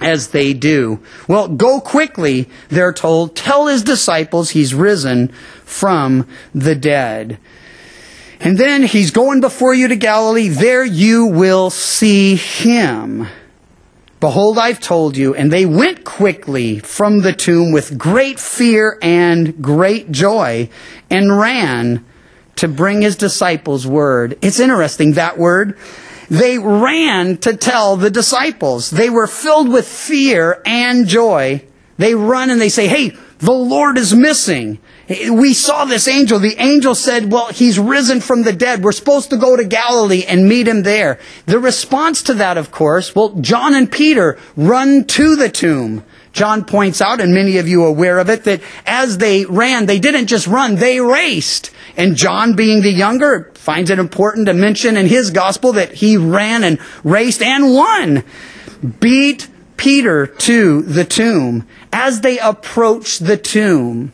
as 0.00 0.28
they 0.28 0.52
do. 0.52 1.00
Well, 1.26 1.48
go 1.48 1.80
quickly, 1.80 2.48
they're 2.68 2.92
told. 2.92 3.34
Tell 3.34 3.66
his 3.66 3.82
disciples 3.82 4.50
he's 4.50 4.74
risen 4.74 5.28
from 5.64 6.26
the 6.54 6.74
dead. 6.74 7.38
And 8.40 8.56
then 8.56 8.84
he's 8.84 9.10
going 9.10 9.40
before 9.40 9.74
you 9.74 9.88
to 9.88 9.96
Galilee. 9.96 10.48
There 10.48 10.84
you 10.84 11.26
will 11.26 11.70
see 11.70 12.36
him. 12.36 13.26
Behold, 14.20 14.58
I've 14.58 14.80
told 14.80 15.16
you. 15.16 15.34
And 15.34 15.52
they 15.52 15.66
went 15.66 16.04
quickly 16.04 16.78
from 16.78 17.22
the 17.22 17.32
tomb 17.32 17.72
with 17.72 17.98
great 17.98 18.38
fear 18.38 18.98
and 19.02 19.60
great 19.62 20.10
joy 20.10 20.68
and 21.10 21.36
ran 21.36 22.04
to 22.56 22.68
bring 22.68 23.02
his 23.02 23.16
disciples 23.16 23.86
word. 23.86 24.38
It's 24.42 24.60
interesting, 24.60 25.12
that 25.12 25.38
word. 25.38 25.76
They 26.30 26.58
ran 26.58 27.38
to 27.38 27.56
tell 27.56 27.96
the 27.96 28.10
disciples. 28.10 28.90
They 28.90 29.10
were 29.10 29.26
filled 29.26 29.68
with 29.68 29.88
fear 29.88 30.60
and 30.66 31.06
joy. 31.06 31.64
They 31.96 32.14
run 32.14 32.50
and 32.50 32.60
they 32.60 32.68
say, 32.68 32.86
Hey, 32.86 33.16
The 33.38 33.52
Lord 33.52 33.98
is 33.98 34.14
missing. 34.14 34.80
We 35.08 35.54
saw 35.54 35.84
this 35.84 36.08
angel. 36.08 36.38
The 36.38 36.56
angel 36.58 36.94
said, 36.94 37.32
well, 37.32 37.46
he's 37.46 37.78
risen 37.78 38.20
from 38.20 38.42
the 38.42 38.52
dead. 38.52 38.82
We're 38.82 38.92
supposed 38.92 39.30
to 39.30 39.36
go 39.36 39.56
to 39.56 39.64
Galilee 39.64 40.24
and 40.26 40.48
meet 40.48 40.66
him 40.66 40.82
there. 40.82 41.18
The 41.46 41.58
response 41.58 42.22
to 42.24 42.34
that, 42.34 42.58
of 42.58 42.70
course, 42.70 43.14
well, 43.14 43.30
John 43.40 43.74
and 43.74 43.90
Peter 43.90 44.38
run 44.56 45.04
to 45.04 45.36
the 45.36 45.48
tomb. 45.48 46.04
John 46.38 46.64
points 46.64 47.00
out, 47.00 47.20
and 47.20 47.34
many 47.34 47.58
of 47.58 47.66
you 47.66 47.82
are 47.82 47.88
aware 47.88 48.20
of 48.20 48.30
it, 48.30 48.44
that 48.44 48.60
as 48.86 49.18
they 49.18 49.44
ran, 49.44 49.86
they 49.86 49.98
didn't 49.98 50.28
just 50.28 50.46
run, 50.46 50.76
they 50.76 51.00
raced. 51.00 51.72
And 51.96 52.14
John, 52.14 52.54
being 52.54 52.80
the 52.80 52.92
younger, 52.92 53.50
finds 53.54 53.90
it 53.90 53.98
important 53.98 54.46
to 54.46 54.54
mention 54.54 54.96
in 54.96 55.08
his 55.08 55.32
gospel 55.32 55.72
that 55.72 55.94
he 55.94 56.16
ran 56.16 56.62
and 56.62 56.78
raced 57.02 57.42
and 57.42 57.74
won. 57.74 58.22
Beat 59.00 59.48
Peter 59.76 60.28
to 60.28 60.82
the 60.82 61.04
tomb. 61.04 61.66
As 61.92 62.20
they 62.20 62.38
approach 62.38 63.18
the 63.18 63.36
tomb, 63.36 64.12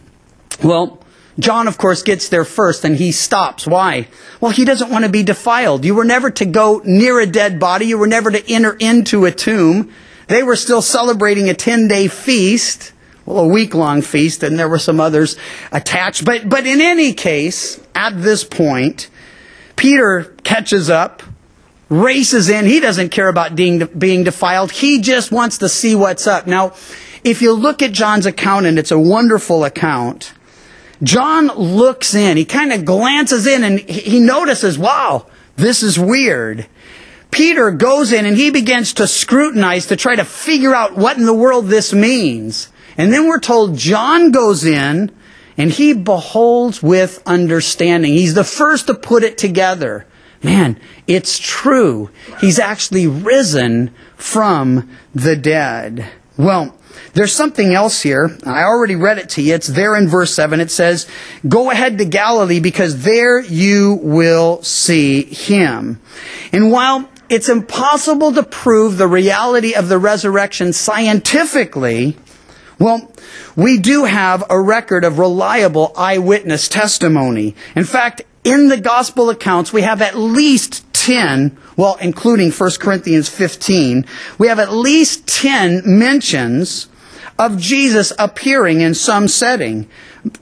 well, 0.63 1.05
John, 1.39 1.69
of 1.69 1.77
course, 1.77 2.03
gets 2.03 2.31
there 2.31 2.47
first 2.47 2.87
and 2.87 2.97
he 2.97 3.13
stops. 3.13 3.67
Why? 3.67 4.09
Well, 4.41 4.51
he 4.51 4.65
doesn't 4.65 4.89
want 4.89 5.05
to 5.05 5.11
be 5.11 5.23
defiled. 5.23 5.85
You 5.85 5.95
were 5.95 6.07
never 6.07 6.31
to 6.31 6.47
go 6.47 6.81
near 6.87 7.21
a 7.21 7.27
dead 7.27 7.61
body. 7.61 7.85
You 7.85 7.99
were 7.99 8.07
never 8.07 8.31
to 8.31 8.51
enter 8.51 8.73
into 8.73 9.27
a 9.27 9.31
tomb. 9.31 9.93
They 10.29 10.43
were 10.43 10.57
still 10.57 10.83
celebrating 10.83 11.49
a 11.49 11.55
10 11.55 11.89
day 11.89 12.09
feast. 12.09 12.93
Well, 13.27 13.45
a 13.45 13.49
week 13.49 13.75
long 13.75 14.03
feast, 14.03 14.43
and 14.43 14.59
there 14.59 14.69
were 14.69 14.79
some 14.79 15.01
others 15.01 15.37
attached. 15.73 16.27
But, 16.27 16.47
but 16.47 16.67
in 16.67 16.83
any 16.83 17.15
case, 17.15 17.81
at 17.95 18.21
this 18.21 18.45
point, 18.45 19.09
Peter 19.77 20.25
catches 20.45 20.91
up, 20.91 21.23
races 21.89 22.51
in. 22.51 22.67
He 22.67 22.81
doesn't 22.81 23.09
care 23.09 23.29
about 23.29 23.57
being, 23.57 23.79
being 23.87 24.25
defiled. 24.25 24.73
He 24.73 25.01
just 25.01 25.33
wants 25.33 25.57
to 25.59 25.71
see 25.71 25.95
what's 25.95 26.27
up. 26.27 26.47
Now, 26.47 26.75
if 27.25 27.41
you 27.41 27.55
look 27.55 27.81
at 27.81 27.93
John's 27.93 28.27
account, 28.27 28.67
and 28.67 28.79
it's 28.79 28.91
a 28.91 28.99
wonderful 28.99 29.65
account, 29.65 30.35
John 31.03 31.49
looks 31.49 32.15
in. 32.15 32.37
He 32.37 32.45
kind 32.45 32.73
of 32.73 32.85
glances 32.85 33.47
in 33.47 33.65
and 33.65 33.81
he 33.81 34.21
notices, 34.21 34.79
wow, 34.79 35.27
this 35.57 35.83
is 35.83 35.99
weird. 35.99 36.67
Peter 37.35 37.73
goes 37.73 38.13
in 38.13 38.27
and 38.27 38.37
he 38.37 38.53
begins 38.53 38.95
to 38.95 39.09
scrutinize 39.09 39.87
to 39.87 39.97
try 39.97 40.15
to 40.15 40.25
figure 40.25 40.73
out 40.73 40.95
what 40.95 41.17
in 41.17 41.27
the 41.27 41.35
world 41.35 41.67
this 41.67 41.93
means. 41.93 42.69
And 42.97 43.13
then 43.13 43.27
we're 43.27 43.41
told 43.41 43.77
John 43.77 44.31
goes 44.31 44.65
in 44.65 45.11
and 45.59 45.73
he 45.73 45.95
beholds 45.95 46.81
with 46.81 47.21
understanding. 47.27 48.13
He's 48.13 48.35
the 48.35 48.45
first 48.45 48.87
to 48.87 48.95
put 48.95 49.25
it 49.25 49.37
together. 49.37 50.07
Man, 50.45 50.79
it's 51.09 51.41
true. 51.41 52.11
He's 52.41 52.61
actually 52.61 53.09
risen 53.09 53.93
from 54.15 54.89
the 55.13 55.35
dead. 55.35 56.09
Well, 56.37 56.79
there's 57.15 57.33
something 57.33 57.75
else 57.75 58.03
here. 58.03 58.37
I 58.47 58.63
already 58.63 58.95
read 58.95 59.19
it 59.19 59.31
to 59.31 59.43
you. 59.43 59.55
It's 59.55 59.67
there 59.67 59.97
in 59.97 60.07
verse 60.07 60.33
7. 60.33 60.61
It 60.61 60.71
says, 60.71 61.09
Go 61.49 61.73
ahead 61.73 61.99
to 61.99 62.05
Galilee 62.05 62.61
because 62.61 63.03
there 63.03 63.41
you 63.41 63.99
will 64.03 64.63
see 64.63 65.25
him. 65.25 66.01
And 66.53 66.71
while 66.71 67.09
it's 67.35 67.49
impossible 67.49 68.33
to 68.33 68.45
prove 68.45 68.97
the 68.97 69.09
reality 69.09 69.75
of 69.75 69.89
the 69.89 69.99
resurrection 69.99 70.73
scientifically, 70.73 72.17
well, 72.79 73.13
we 73.57 73.77
do 73.77 74.05
have 74.05 74.45
a 74.49 74.61
record 74.61 75.05
of 75.05 75.19
reliable 75.19 75.93
eyewitness 75.97 76.69
testimony. 76.69 77.57
In 77.75 77.83
fact, 77.83 78.23
in 78.45 78.69
the 78.69 78.81
gospel 78.81 79.31
accounts, 79.31 79.73
we 79.73 79.83
have 79.83 80.01
at 80.01 80.17
least 80.17 80.85
10, 80.93 81.59
well, 81.77 81.97
including 82.01 82.53
1 82.53 82.71
Corinthians 82.79 83.29
15, 83.29 84.07
we 84.39 84.47
have 84.47 84.61
at 84.61 84.73
least 84.73 85.27
10 85.27 85.83
mentions 85.85 86.87
of 87.37 87.59
Jesus 87.59 88.13
appearing 88.17 88.81
in 88.81 88.95
some 88.95 89.27
setting. 89.27 89.89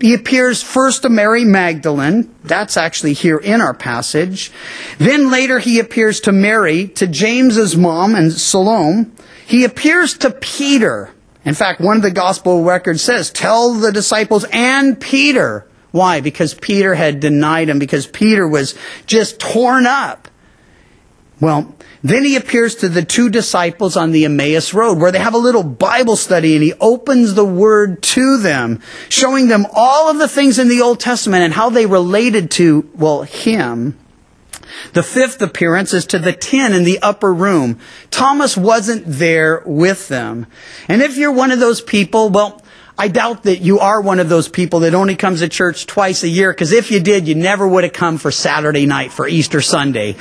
He 0.00 0.14
appears 0.14 0.62
first 0.62 1.02
to 1.02 1.08
Mary 1.08 1.44
Magdalene. 1.44 2.32
That's 2.44 2.76
actually 2.76 3.14
here 3.14 3.38
in 3.38 3.60
our 3.60 3.74
passage. 3.74 4.52
Then 4.98 5.30
later 5.30 5.58
he 5.58 5.80
appears 5.80 6.20
to 6.20 6.32
Mary, 6.32 6.88
to 6.88 7.06
James's 7.06 7.76
mom 7.76 8.14
and 8.14 8.32
Salome. 8.32 9.10
He 9.46 9.64
appears 9.64 10.16
to 10.18 10.30
Peter. 10.30 11.10
In 11.44 11.54
fact, 11.54 11.80
one 11.80 11.96
of 11.96 12.02
the 12.02 12.12
gospel 12.12 12.62
records 12.62 13.02
says, 13.02 13.30
tell 13.30 13.74
the 13.74 13.90
disciples 13.90 14.44
and 14.52 15.00
Peter. 15.00 15.66
Why? 15.90 16.20
Because 16.20 16.54
Peter 16.54 16.94
had 16.94 17.20
denied 17.20 17.68
him, 17.68 17.78
because 17.78 18.06
Peter 18.06 18.46
was 18.46 18.76
just 19.06 19.40
torn 19.40 19.86
up. 19.86 20.28
Well, 21.42 21.74
then 22.04 22.24
he 22.24 22.36
appears 22.36 22.76
to 22.76 22.88
the 22.88 23.04
two 23.04 23.28
disciples 23.28 23.96
on 23.96 24.12
the 24.12 24.26
Emmaus 24.26 24.72
Road 24.72 25.00
where 25.00 25.10
they 25.10 25.18
have 25.18 25.34
a 25.34 25.38
little 25.38 25.64
Bible 25.64 26.14
study 26.14 26.54
and 26.54 26.62
he 26.62 26.72
opens 26.74 27.34
the 27.34 27.44
word 27.44 28.00
to 28.04 28.38
them, 28.38 28.80
showing 29.08 29.48
them 29.48 29.66
all 29.72 30.08
of 30.08 30.18
the 30.18 30.28
things 30.28 30.60
in 30.60 30.68
the 30.68 30.82
Old 30.82 31.00
Testament 31.00 31.42
and 31.42 31.52
how 31.52 31.68
they 31.68 31.84
related 31.84 32.52
to, 32.52 32.88
well, 32.94 33.22
him. 33.22 33.98
The 34.92 35.02
fifth 35.02 35.42
appearance 35.42 35.92
is 35.92 36.06
to 36.06 36.20
the 36.20 36.32
ten 36.32 36.74
in 36.74 36.84
the 36.84 37.00
upper 37.00 37.34
room. 37.34 37.80
Thomas 38.12 38.56
wasn't 38.56 39.02
there 39.06 39.64
with 39.66 40.06
them. 40.06 40.46
And 40.86 41.02
if 41.02 41.16
you're 41.16 41.32
one 41.32 41.50
of 41.50 41.58
those 41.58 41.80
people, 41.80 42.28
well, 42.30 42.62
I 42.96 43.08
doubt 43.08 43.42
that 43.44 43.58
you 43.58 43.80
are 43.80 44.00
one 44.00 44.20
of 44.20 44.28
those 44.28 44.48
people 44.48 44.80
that 44.80 44.94
only 44.94 45.16
comes 45.16 45.40
to 45.40 45.48
church 45.48 45.88
twice 45.88 46.22
a 46.22 46.28
year, 46.28 46.52
because 46.52 46.70
if 46.70 46.92
you 46.92 47.00
did, 47.00 47.26
you 47.26 47.34
never 47.34 47.66
would 47.66 47.82
have 47.82 47.92
come 47.92 48.16
for 48.16 48.30
Saturday 48.30 48.86
night 48.86 49.10
for 49.10 49.26
Easter 49.26 49.60
Sunday. 49.60 50.14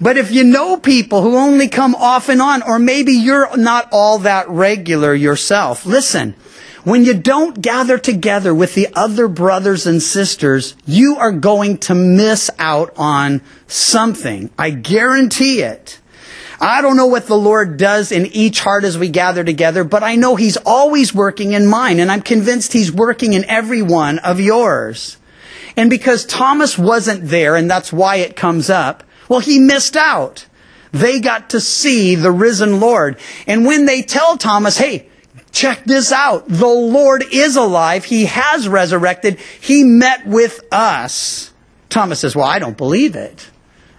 But, 0.00 0.16
if 0.18 0.30
you 0.30 0.44
know 0.44 0.76
people 0.76 1.22
who 1.22 1.36
only 1.36 1.68
come 1.68 1.94
off 1.94 2.28
and 2.28 2.42
on, 2.42 2.62
or 2.62 2.78
maybe 2.78 3.12
you're 3.12 3.56
not 3.56 3.88
all 3.92 4.18
that 4.20 4.48
regular 4.48 5.14
yourself, 5.14 5.86
listen. 5.86 6.34
When 6.84 7.04
you 7.04 7.14
don't 7.14 7.60
gather 7.60 7.98
together 7.98 8.54
with 8.54 8.74
the 8.74 8.86
other 8.94 9.26
brothers 9.26 9.86
and 9.88 10.00
sisters, 10.00 10.76
you 10.86 11.16
are 11.16 11.32
going 11.32 11.78
to 11.78 11.96
miss 11.96 12.48
out 12.60 12.92
on 12.96 13.42
something. 13.66 14.50
I 14.56 14.70
guarantee 14.70 15.62
it. 15.62 15.98
I 16.60 16.82
don't 16.82 16.96
know 16.96 17.06
what 17.06 17.26
the 17.26 17.36
Lord 17.36 17.76
does 17.76 18.12
in 18.12 18.26
each 18.26 18.60
heart 18.60 18.84
as 18.84 18.96
we 18.96 19.08
gather 19.08 19.42
together, 19.42 19.82
but 19.82 20.02
I 20.02 20.14
know 20.14 20.36
He's 20.36 20.56
always 20.58 21.12
working 21.12 21.54
in 21.54 21.66
mine, 21.66 21.98
and 21.98 22.10
I'm 22.10 22.22
convinced 22.22 22.72
He's 22.72 22.92
working 22.92 23.32
in 23.32 23.44
every 23.46 23.82
one 23.82 24.20
of 24.20 24.40
yours. 24.40 25.16
And 25.76 25.90
because 25.90 26.24
Thomas 26.24 26.78
wasn't 26.78 27.28
there, 27.28 27.56
and 27.56 27.68
that's 27.68 27.92
why 27.92 28.16
it 28.16 28.36
comes 28.36 28.70
up, 28.70 29.02
well, 29.28 29.40
he 29.40 29.58
missed 29.58 29.96
out. 29.96 30.46
They 30.92 31.20
got 31.20 31.50
to 31.50 31.60
see 31.60 32.14
the 32.14 32.32
risen 32.32 32.80
Lord. 32.80 33.18
And 33.46 33.66
when 33.66 33.86
they 33.86 34.02
tell 34.02 34.36
Thomas, 34.36 34.78
hey, 34.78 35.08
check 35.52 35.84
this 35.84 36.12
out. 36.12 36.48
The 36.48 36.66
Lord 36.66 37.24
is 37.32 37.56
alive. 37.56 38.04
He 38.04 38.26
has 38.26 38.68
resurrected. 38.68 39.38
He 39.60 39.84
met 39.84 40.26
with 40.26 40.60
us. 40.72 41.52
Thomas 41.88 42.20
says, 42.20 42.34
well, 42.34 42.46
I 42.46 42.58
don't 42.58 42.76
believe 42.76 43.16
it. 43.16 43.50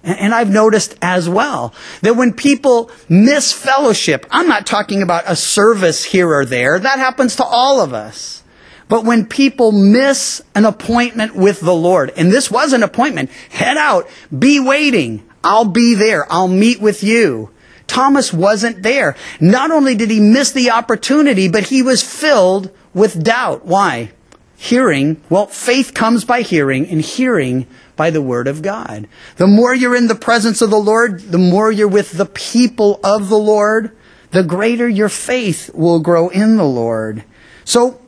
And 0.03 0.33
I've 0.33 0.49
noticed 0.49 0.95
as 1.01 1.27
well 1.27 1.73
that 2.01 2.15
when 2.15 2.31
people 2.31 2.89
miss 3.09 3.51
fellowship, 3.51 4.25
I'm 4.31 4.47
not 4.47 4.65
talking 4.65 5.01
about 5.01 5.23
a 5.27 5.35
service 5.35 6.05
here 6.05 6.31
or 6.31 6.45
there. 6.45 6.79
That 6.79 6.99
happens 6.99 7.35
to 7.37 7.43
all 7.43 7.81
of 7.81 7.93
us. 7.93 8.43
But 8.89 9.03
when 9.03 9.25
people 9.25 9.71
miss 9.71 10.41
an 10.55 10.65
appointment 10.65 11.35
with 11.35 11.59
the 11.59 11.75
Lord, 11.75 12.13
and 12.15 12.31
this 12.31 12.49
was 12.49 12.73
an 12.73 12.83
appointment, 12.83 13.29
head 13.49 13.77
out, 13.77 14.07
be 14.37 14.59
waiting. 14.59 15.27
I'll 15.43 15.65
be 15.65 15.93
there. 15.93 16.31
I'll 16.31 16.47
meet 16.47 16.79
with 16.79 17.03
you. 17.03 17.51
Thomas 17.87 18.33
wasn't 18.33 18.83
there. 18.83 19.15
Not 19.39 19.71
only 19.71 19.95
did 19.95 20.09
he 20.09 20.19
miss 20.19 20.51
the 20.51 20.71
opportunity, 20.71 21.47
but 21.47 21.63
he 21.63 21.81
was 21.81 22.03
filled 22.03 22.71
with 22.93 23.23
doubt. 23.23 23.65
Why? 23.65 24.11
Hearing, 24.57 25.21
well, 25.29 25.45
faith 25.47 25.93
comes 25.93 26.25
by 26.25 26.41
hearing, 26.41 26.87
and 26.87 27.01
hearing 27.01 27.67
by 27.95 28.09
the 28.09 28.21
Word 28.21 28.47
of 28.47 28.61
God. 28.61 29.07
The 29.35 29.47
more 29.47 29.73
you're 29.73 29.95
in 29.95 30.07
the 30.07 30.15
presence 30.15 30.61
of 30.61 30.69
the 30.69 30.79
Lord, 30.79 31.19
the 31.19 31.37
more 31.37 31.71
you're 31.71 31.87
with 31.87 32.11
the 32.11 32.25
people 32.25 32.99
of 33.03 33.29
the 33.29 33.37
Lord, 33.37 33.95
the 34.31 34.43
greater 34.43 34.87
your 34.89 35.09
faith 35.09 35.69
will 35.73 35.99
grow 35.99 36.29
in 36.29 36.57
the 36.57 36.65
Lord. 36.65 37.23
So, 37.65 38.01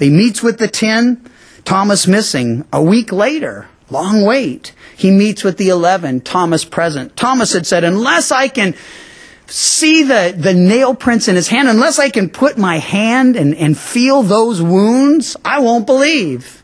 he 0.00 0.10
meets 0.10 0.42
with 0.42 0.58
the 0.58 0.66
ten, 0.66 1.24
Thomas 1.64 2.08
missing. 2.08 2.64
A 2.72 2.82
week 2.82 3.12
later, 3.12 3.68
long 3.88 4.24
wait, 4.24 4.72
he 4.96 5.12
meets 5.12 5.44
with 5.44 5.56
the 5.56 5.68
eleven, 5.68 6.20
Thomas 6.20 6.64
present. 6.64 7.16
Thomas 7.16 7.52
had 7.52 7.66
said, 7.66 7.84
unless 7.84 8.32
I 8.32 8.48
can 8.48 8.74
see 9.46 10.04
the, 10.04 10.34
the 10.36 10.54
nail 10.54 10.94
prints 10.94 11.28
in 11.28 11.36
his 11.36 11.48
hand, 11.48 11.68
unless 11.68 11.98
I 11.98 12.08
can 12.08 12.30
put 12.30 12.56
my 12.56 12.78
hand 12.78 13.36
and, 13.36 13.54
and 13.54 13.76
feel 13.76 14.22
those 14.22 14.62
wounds, 14.62 15.36
I 15.44 15.60
won't 15.60 15.86
believe. 15.86 16.62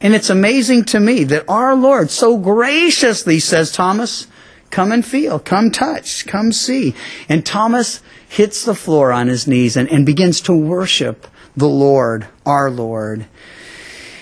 And 0.00 0.14
it's 0.14 0.30
amazing 0.30 0.84
to 0.86 1.00
me 1.00 1.24
that 1.24 1.44
our 1.48 1.74
Lord 1.74 2.10
so 2.10 2.38
graciously 2.38 3.38
says, 3.40 3.72
Thomas, 3.72 4.28
come 4.70 4.92
and 4.92 5.04
feel, 5.04 5.38
come 5.38 5.70
touch, 5.70 6.26
come 6.26 6.52
see. 6.52 6.94
And 7.28 7.44
Thomas 7.44 8.00
hits 8.28 8.64
the 8.64 8.76
floor 8.76 9.12
on 9.12 9.26
his 9.26 9.48
knees 9.48 9.76
and, 9.76 9.90
and 9.90 10.06
begins 10.06 10.40
to 10.42 10.56
worship 10.56 11.26
the 11.60 11.68
Lord, 11.68 12.26
our 12.44 12.70
Lord. 12.70 13.26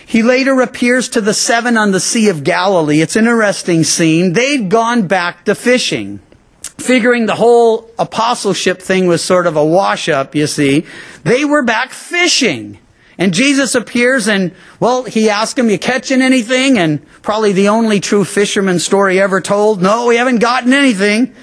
He 0.05 0.23
later 0.23 0.61
appears 0.61 1.09
to 1.11 1.21
the 1.21 1.35
seven 1.35 1.77
on 1.77 1.93
the 1.93 2.01
Sea 2.01 2.29
of 2.29 2.45
Galilee. 2.45 3.01
It's 3.01 3.17
an 3.17 3.27
interesting 3.27 3.85
scene. 3.85 4.33
They'd 4.33 4.69
gone 4.69 5.07
back 5.07 5.45
to 5.47 5.55
fishing, 5.55 6.21
figuring 6.63 7.27
the 7.27 7.35
whole 7.35 7.91
apostleship 7.99 8.83
thing 8.83 9.07
was 9.07 9.23
sort 9.23 9.47
of 9.47 9.57
a 9.57 9.65
wash 9.65 10.09
up, 10.09 10.35
you 10.35 10.47
see. 10.47 10.87
They 11.25 11.45
were 11.45 11.63
back 11.63 11.91
fishing. 11.91 12.79
And 13.19 13.35
Jesus 13.35 13.75
appears 13.75 14.29
and, 14.29 14.55
well, 14.79 15.03
he 15.03 15.29
asks 15.29 15.59
him, 15.59 15.69
you 15.69 15.79
catching 15.79 16.23
anything? 16.23 16.79
And 16.79 17.05
probably 17.23 17.53
the 17.53 17.69
only 17.69 18.01
true 18.01 18.25
fisherman 18.25 18.79
story 18.79 19.21
ever 19.21 19.41
told. 19.41 19.83
No, 19.83 20.07
we 20.07 20.17
haven't 20.17 20.39
gotten 20.39 20.73
anything. 20.73 21.35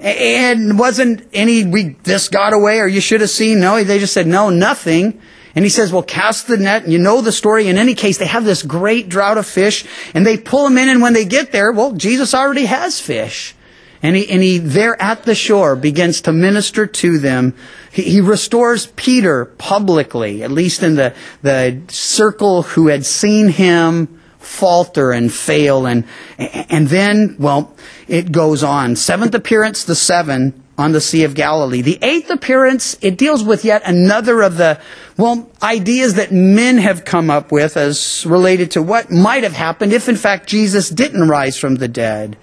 And 0.00 0.78
wasn't 0.78 1.26
any, 1.32 1.64
we, 1.64 1.96
this 2.02 2.28
got 2.28 2.52
away 2.52 2.80
or 2.80 2.86
you 2.86 3.00
should 3.00 3.20
have 3.20 3.30
seen. 3.30 3.60
No, 3.60 3.82
they 3.82 3.98
just 3.98 4.12
said, 4.12 4.26
no, 4.26 4.50
nothing. 4.50 5.20
And 5.54 5.64
he 5.64 5.70
says, 5.70 5.90
well, 5.90 6.02
cast 6.02 6.48
the 6.48 6.58
net. 6.58 6.84
And 6.84 6.92
you 6.92 6.98
know 6.98 7.22
the 7.22 7.32
story. 7.32 7.68
In 7.68 7.78
any 7.78 7.94
case, 7.94 8.18
they 8.18 8.26
have 8.26 8.44
this 8.44 8.62
great 8.62 9.08
drought 9.08 9.38
of 9.38 9.46
fish 9.46 9.86
and 10.14 10.26
they 10.26 10.36
pull 10.36 10.64
them 10.64 10.76
in. 10.76 10.88
And 10.88 11.00
when 11.00 11.14
they 11.14 11.24
get 11.24 11.50
there, 11.50 11.72
well, 11.72 11.92
Jesus 11.92 12.34
already 12.34 12.66
has 12.66 13.00
fish. 13.00 13.54
And 14.02 14.14
he, 14.14 14.28
and 14.28 14.42
he 14.42 14.58
there 14.58 15.00
at 15.00 15.22
the 15.22 15.34
shore 15.34 15.74
begins 15.74 16.20
to 16.22 16.32
minister 16.32 16.86
to 16.86 17.18
them. 17.18 17.54
He, 17.90 18.02
he 18.02 18.20
restores 18.20 18.88
Peter 18.88 19.46
publicly, 19.46 20.42
at 20.42 20.50
least 20.50 20.82
in 20.82 20.96
the, 20.96 21.14
the 21.40 21.80
circle 21.88 22.62
who 22.62 22.88
had 22.88 23.06
seen 23.06 23.48
him 23.48 24.20
falter 24.46 25.12
and 25.12 25.32
fail. 25.32 25.86
And, 25.86 26.04
and 26.38 26.88
then, 26.88 27.36
well, 27.38 27.74
it 28.08 28.32
goes 28.32 28.62
on. 28.62 28.96
Seventh 28.96 29.34
appearance, 29.34 29.84
the 29.84 29.94
seven 29.94 30.62
on 30.78 30.92
the 30.92 31.00
Sea 31.00 31.24
of 31.24 31.34
Galilee. 31.34 31.80
The 31.80 31.98
eighth 32.02 32.30
appearance, 32.30 32.96
it 33.00 33.16
deals 33.16 33.42
with 33.42 33.64
yet 33.64 33.82
another 33.84 34.42
of 34.42 34.56
the, 34.56 34.80
well, 35.16 35.50
ideas 35.62 36.14
that 36.14 36.32
men 36.32 36.78
have 36.78 37.04
come 37.04 37.30
up 37.30 37.50
with 37.50 37.76
as 37.76 38.24
related 38.26 38.70
to 38.72 38.82
what 38.82 39.10
might 39.10 39.42
have 39.42 39.54
happened 39.54 39.92
if 39.92 40.08
in 40.08 40.16
fact 40.16 40.48
Jesus 40.48 40.90
didn't 40.90 41.28
rise 41.28 41.58
from 41.58 41.76
the 41.76 41.88
dead. 41.88 42.36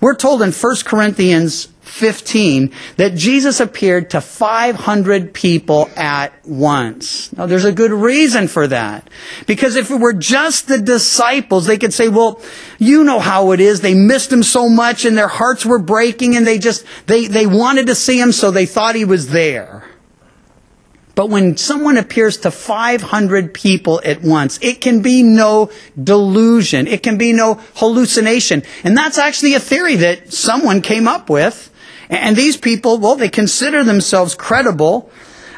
We're 0.00 0.16
told 0.16 0.42
in 0.42 0.52
1 0.52 0.76
Corinthians 0.84 1.68
15 1.96 2.72
that 2.98 3.14
Jesus 3.14 3.58
appeared 3.58 4.10
to 4.10 4.20
500 4.20 5.32
people 5.32 5.88
at 5.96 6.32
once. 6.46 7.32
Now 7.32 7.46
there's 7.46 7.64
a 7.64 7.72
good 7.72 7.90
reason 7.90 8.48
for 8.48 8.66
that. 8.66 9.08
Because 9.46 9.76
if 9.76 9.90
it 9.90 9.98
were 9.98 10.12
just 10.12 10.68
the 10.68 10.78
disciples, 10.78 11.66
they 11.66 11.78
could 11.78 11.94
say, 11.94 12.08
well, 12.08 12.40
you 12.78 13.02
know 13.02 13.18
how 13.18 13.52
it 13.52 13.60
is. 13.60 13.80
They 13.80 13.94
missed 13.94 14.30
him 14.30 14.42
so 14.42 14.68
much 14.68 15.06
and 15.06 15.16
their 15.16 15.28
hearts 15.28 15.64
were 15.64 15.78
breaking 15.78 16.36
and 16.36 16.46
they 16.46 16.58
just, 16.58 16.84
they, 17.06 17.26
they 17.26 17.46
wanted 17.46 17.86
to 17.86 17.94
see 17.94 18.20
him 18.20 18.32
so 18.32 18.50
they 18.50 18.66
thought 18.66 18.94
he 18.94 19.06
was 19.06 19.28
there. 19.28 19.84
But 21.14 21.30
when 21.30 21.56
someone 21.56 21.96
appears 21.96 22.36
to 22.38 22.50
500 22.50 23.54
people 23.54 24.02
at 24.04 24.20
once, 24.20 24.58
it 24.60 24.82
can 24.82 25.00
be 25.00 25.22
no 25.22 25.70
delusion. 26.00 26.86
It 26.86 27.02
can 27.02 27.16
be 27.16 27.32
no 27.32 27.54
hallucination. 27.76 28.62
And 28.84 28.94
that's 28.94 29.16
actually 29.16 29.54
a 29.54 29.60
theory 29.60 29.96
that 29.96 30.34
someone 30.34 30.82
came 30.82 31.08
up 31.08 31.30
with. 31.30 31.72
And 32.08 32.36
these 32.36 32.56
people, 32.56 32.98
well, 32.98 33.16
they 33.16 33.28
consider 33.28 33.84
themselves 33.84 34.34
credible. 34.34 35.10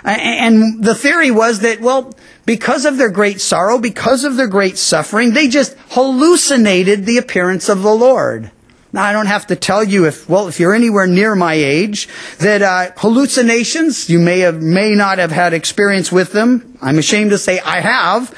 And 0.04 0.82
the 0.82 0.94
theory 0.94 1.30
was 1.30 1.60
that, 1.60 1.80
well, 1.80 2.14
because 2.46 2.84
of 2.84 2.96
their 2.96 3.10
great 3.10 3.40
sorrow, 3.40 3.78
because 3.78 4.24
of 4.24 4.36
their 4.36 4.46
great 4.46 4.78
suffering, 4.78 5.32
they 5.32 5.48
just 5.48 5.76
hallucinated 5.90 7.04
the 7.04 7.18
appearance 7.18 7.68
of 7.68 7.82
the 7.82 7.94
Lord. 7.94 8.50
Now, 8.90 9.04
I 9.04 9.12
don't 9.12 9.26
have 9.26 9.48
to 9.48 9.56
tell 9.56 9.84
you 9.84 10.06
if, 10.06 10.26
well, 10.30 10.48
if 10.48 10.58
you're 10.58 10.74
anywhere 10.74 11.06
near 11.06 11.34
my 11.34 11.52
age, 11.52 12.08
that 12.38 12.62
uh, 12.62 12.92
hallucinations, 12.96 14.08
you 14.08 14.18
may 14.18 14.38
have, 14.38 14.62
may 14.62 14.94
not 14.94 15.18
have 15.18 15.30
had 15.30 15.52
experience 15.52 16.10
with 16.10 16.32
them. 16.32 16.78
I'm 16.80 16.98
ashamed 16.98 17.30
to 17.32 17.38
say 17.38 17.60
I 17.60 17.80
have. 17.80 18.34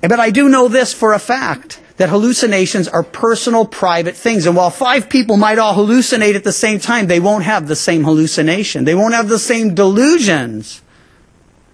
But 0.00 0.18
I 0.18 0.30
do 0.30 0.48
know 0.48 0.66
this 0.66 0.92
for 0.92 1.12
a 1.12 1.20
fact, 1.20 1.80
that 1.96 2.08
hallucinations 2.08 2.88
are 2.88 3.02
personal, 3.02 3.66
private 3.66 4.16
things. 4.16 4.46
And 4.46 4.56
while 4.56 4.70
five 4.70 5.08
people 5.08 5.36
might 5.36 5.58
all 5.58 5.74
hallucinate 5.74 6.34
at 6.34 6.44
the 6.44 6.52
same 6.52 6.78
time, 6.78 7.06
they 7.06 7.20
won't 7.20 7.44
have 7.44 7.68
the 7.68 7.76
same 7.76 8.04
hallucination. 8.04 8.84
They 8.84 8.94
won't 8.94 9.14
have 9.14 9.28
the 9.28 9.38
same 9.38 9.74
delusions. 9.74 10.82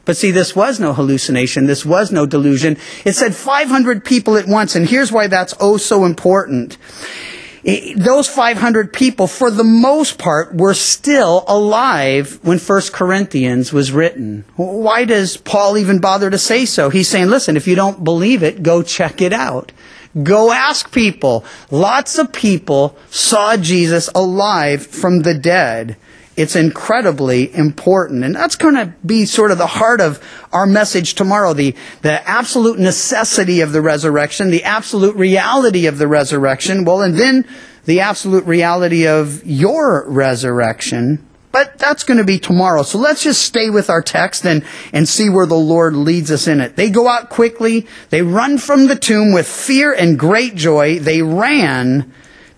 But 0.05 0.17
see, 0.17 0.31
this 0.31 0.57
was 0.57 0.81
no 0.81 0.93
hallucination. 0.93 1.67
This 1.67 1.85
was 1.85 2.11
no 2.11 2.27
delusion. 2.27 2.77
It 3.05 3.13
said 3.13 3.35
500 3.35 4.05
people 4.05 4.37
at 4.37 4.47
once, 4.47 4.75
and 4.75 4.89
here's 4.89 5.13
why 5.13 5.29
that's 5.29 5.55
oh 5.61 5.77
so 5.77 6.05
important 6.05 6.77
those 7.65 8.29
500 8.29 8.93
people, 8.93 9.27
for 9.27 9.51
the 9.51 9.65
most 9.65 10.19
part, 10.19 10.55
were 10.55 10.75
still 10.75 11.45
alive 11.47 12.41
when 12.43 12.59
1 12.59 12.83
Corinthians 12.93 13.73
was 13.73 13.93
written. 13.93 14.45
Why 14.57 15.05
does 15.05 15.37
Paul 15.37 15.79
even 15.79 16.01
bother 16.01 16.29
to 16.29 16.39
say 16.39 16.65
so? 16.65 16.91
He's 16.91 17.09
saying, 17.09 17.29
listen, 17.29 17.57
if 17.57 17.69
you 17.69 17.77
don't 17.77 18.03
believe 18.03 18.43
it, 18.43 18.63
go 18.63 18.83
check 18.83 19.21
it 19.21 19.33
out. 19.33 19.71
Go 20.21 20.53
ask 20.53 20.93
people. 20.93 21.45
Lots 21.71 22.19
of 22.19 22.33
people 22.33 22.97
saw 23.11 23.57
Jesus 23.57 24.09
alive 24.15 24.87
from 24.87 25.21
the 25.21 25.35
dead. 25.35 25.97
It's 26.37 26.57
incredibly 26.57 27.55
important. 27.55 28.25
And 28.25 28.35
that's 28.35 28.57
going 28.57 28.75
to 28.75 28.95
be 29.05 29.27
sort 29.27 29.51
of 29.51 29.59
the 29.59 29.67
heart 29.67 30.01
of 30.01 30.23
our 30.53 30.67
message 30.67 31.15
tomorrow. 31.15 31.53
The, 31.53 31.75
the 32.01 32.27
absolute 32.29 32.79
necessity 32.79 33.61
of 33.61 33.73
the 33.73 33.83
resurrection, 33.83 34.51
the 34.51 34.65
absolute 34.65 35.17
reality 35.17 35.87
of 35.87 35.99
the 35.99 36.09
resurrection. 36.09 36.85
Well, 36.85 37.03
and 37.03 37.17
then 37.17 37.47
the 37.85 38.01
absolute 38.01 38.45
reality 38.45 39.07
of 39.07 39.45
your 39.45 40.09
resurrection. 40.09 41.27
But 41.53 41.79
that's 41.79 42.03
going 42.03 42.19
to 42.19 42.25
be 42.25 42.39
tomorrow. 42.39 42.83
So 42.83 42.99
let's 42.99 43.23
just 43.23 43.43
stay 43.43 43.69
with 43.71 43.91
our 43.91 44.03
text 44.03 44.45
and, 44.47 44.65
and 44.93 45.09
see 45.09 45.29
where 45.29 45.47
the 45.47 45.55
Lord 45.55 45.95
leads 45.95 46.31
us 46.31 46.49
in 46.49 46.61
it. 46.61 46.77
They 46.77 46.91
go 46.91 47.07
out 47.07 47.29
quickly. 47.29 47.87
They 48.11 48.23
run 48.23 48.59
from 48.59 48.87
the 48.87 48.97
tomb 48.97 49.33
with 49.33 49.47
fear 49.47 49.93
and 49.93 50.19
great 50.19 50.55
joy. 50.55 50.99
They 50.99 51.21
ran 51.23 52.13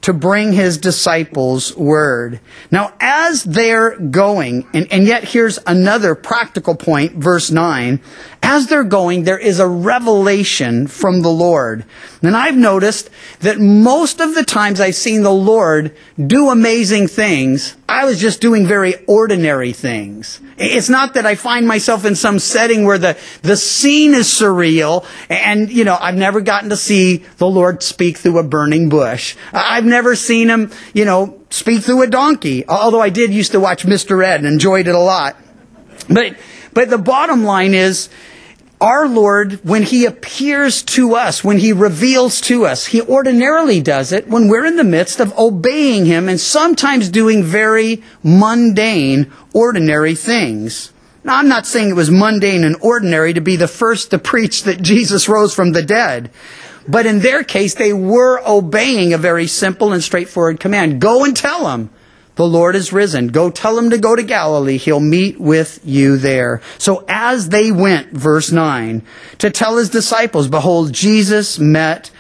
to 0.04 0.12
bring 0.12 0.52
his 0.52 0.76
disciples 0.76 1.74
word. 1.78 2.38
Now, 2.70 2.92
as 3.00 3.42
they're 3.42 3.96
going, 3.96 4.68
and, 4.74 4.86
and 4.92 5.06
yet 5.06 5.24
here's 5.24 5.58
another 5.66 6.14
practical 6.14 6.74
point, 6.74 7.12
verse 7.14 7.50
9. 7.50 8.02
As 8.42 8.66
they're 8.66 8.84
going, 8.84 9.24
there 9.24 9.38
is 9.38 9.60
a 9.60 9.66
revelation 9.66 10.88
from 10.88 11.22
the 11.22 11.30
Lord. 11.30 11.86
And 12.24 12.36
I've 12.36 12.56
noticed 12.56 13.10
that 13.40 13.58
most 13.58 14.20
of 14.20 14.34
the 14.34 14.44
times 14.44 14.80
I've 14.80 14.94
seen 14.94 15.22
the 15.22 15.32
Lord 15.32 15.94
do 16.18 16.48
amazing 16.48 17.08
things, 17.08 17.76
I 17.88 18.06
was 18.06 18.18
just 18.18 18.40
doing 18.40 18.66
very 18.66 18.94
ordinary 19.06 19.72
things. 19.72 20.40
It's 20.56 20.88
not 20.88 21.14
that 21.14 21.26
I 21.26 21.34
find 21.34 21.66
myself 21.66 22.04
in 22.04 22.14
some 22.14 22.38
setting 22.38 22.84
where 22.84 22.98
the, 22.98 23.18
the 23.42 23.56
scene 23.56 24.14
is 24.14 24.26
surreal 24.26 25.04
and, 25.28 25.70
you 25.70 25.84
know, 25.84 25.98
I've 26.00 26.14
never 26.14 26.40
gotten 26.40 26.70
to 26.70 26.76
see 26.76 27.18
the 27.36 27.46
Lord 27.46 27.82
speak 27.82 28.16
through 28.16 28.38
a 28.38 28.42
burning 28.42 28.88
bush. 28.88 29.36
I've 29.52 29.84
never 29.84 30.16
seen 30.16 30.48
him, 30.48 30.70
you 30.94 31.04
know, 31.04 31.40
speak 31.50 31.82
through 31.82 32.02
a 32.02 32.06
donkey. 32.06 32.66
Although 32.66 33.00
I 33.00 33.10
did 33.10 33.34
used 33.34 33.52
to 33.52 33.60
watch 33.60 33.84
Mr. 33.84 34.24
Ed 34.24 34.40
and 34.40 34.46
enjoyed 34.46 34.88
it 34.88 34.94
a 34.94 34.98
lot. 34.98 35.36
But, 36.08 36.36
but 36.72 36.88
the 36.88 36.98
bottom 36.98 37.44
line 37.44 37.74
is, 37.74 38.08
our 38.84 39.08
Lord, 39.08 39.64
when 39.64 39.82
He 39.82 40.04
appears 40.04 40.82
to 40.82 41.14
us, 41.14 41.42
when 41.42 41.56
He 41.56 41.72
reveals 41.72 42.42
to 42.42 42.66
us, 42.66 42.84
He 42.84 43.00
ordinarily 43.00 43.80
does 43.80 44.12
it 44.12 44.28
when 44.28 44.48
we're 44.48 44.66
in 44.66 44.76
the 44.76 44.84
midst 44.84 45.20
of 45.20 45.36
obeying 45.38 46.04
Him 46.04 46.28
and 46.28 46.38
sometimes 46.38 47.08
doing 47.08 47.42
very 47.42 48.02
mundane, 48.22 49.32
ordinary 49.54 50.14
things. 50.14 50.92
Now, 51.24 51.38
I'm 51.38 51.48
not 51.48 51.66
saying 51.66 51.88
it 51.88 51.96
was 51.96 52.10
mundane 52.10 52.62
and 52.62 52.76
ordinary 52.82 53.32
to 53.32 53.40
be 53.40 53.56
the 53.56 53.68
first 53.68 54.10
to 54.10 54.18
preach 54.18 54.64
that 54.64 54.82
Jesus 54.82 55.30
rose 55.30 55.54
from 55.54 55.72
the 55.72 55.82
dead. 55.82 56.30
But 56.86 57.06
in 57.06 57.20
their 57.20 57.42
case, 57.42 57.72
they 57.74 57.94
were 57.94 58.42
obeying 58.46 59.14
a 59.14 59.18
very 59.18 59.46
simple 59.46 59.94
and 59.94 60.04
straightforward 60.04 60.60
command. 60.60 61.00
Go 61.00 61.24
and 61.24 61.34
tell 61.34 61.64
them 61.64 61.88
the 62.36 62.46
Lord 62.46 62.74
is 62.74 62.92
risen. 62.92 63.28
Go 63.28 63.50
tell 63.50 63.78
him 63.78 63.90
to 63.90 63.98
go 63.98 64.16
to 64.16 64.22
Galilee. 64.22 64.76
He'll 64.76 65.00
meet 65.00 65.40
with 65.40 65.80
you 65.84 66.16
there. 66.16 66.60
So 66.78 67.04
as 67.08 67.50
they 67.50 67.70
went, 67.70 68.10
verse 68.10 68.50
9, 68.50 69.02
to 69.38 69.50
tell 69.50 69.76
his 69.76 69.90
disciples, 69.90 70.48
behold, 70.48 70.92
Jesus 70.92 71.58
met 71.58 72.10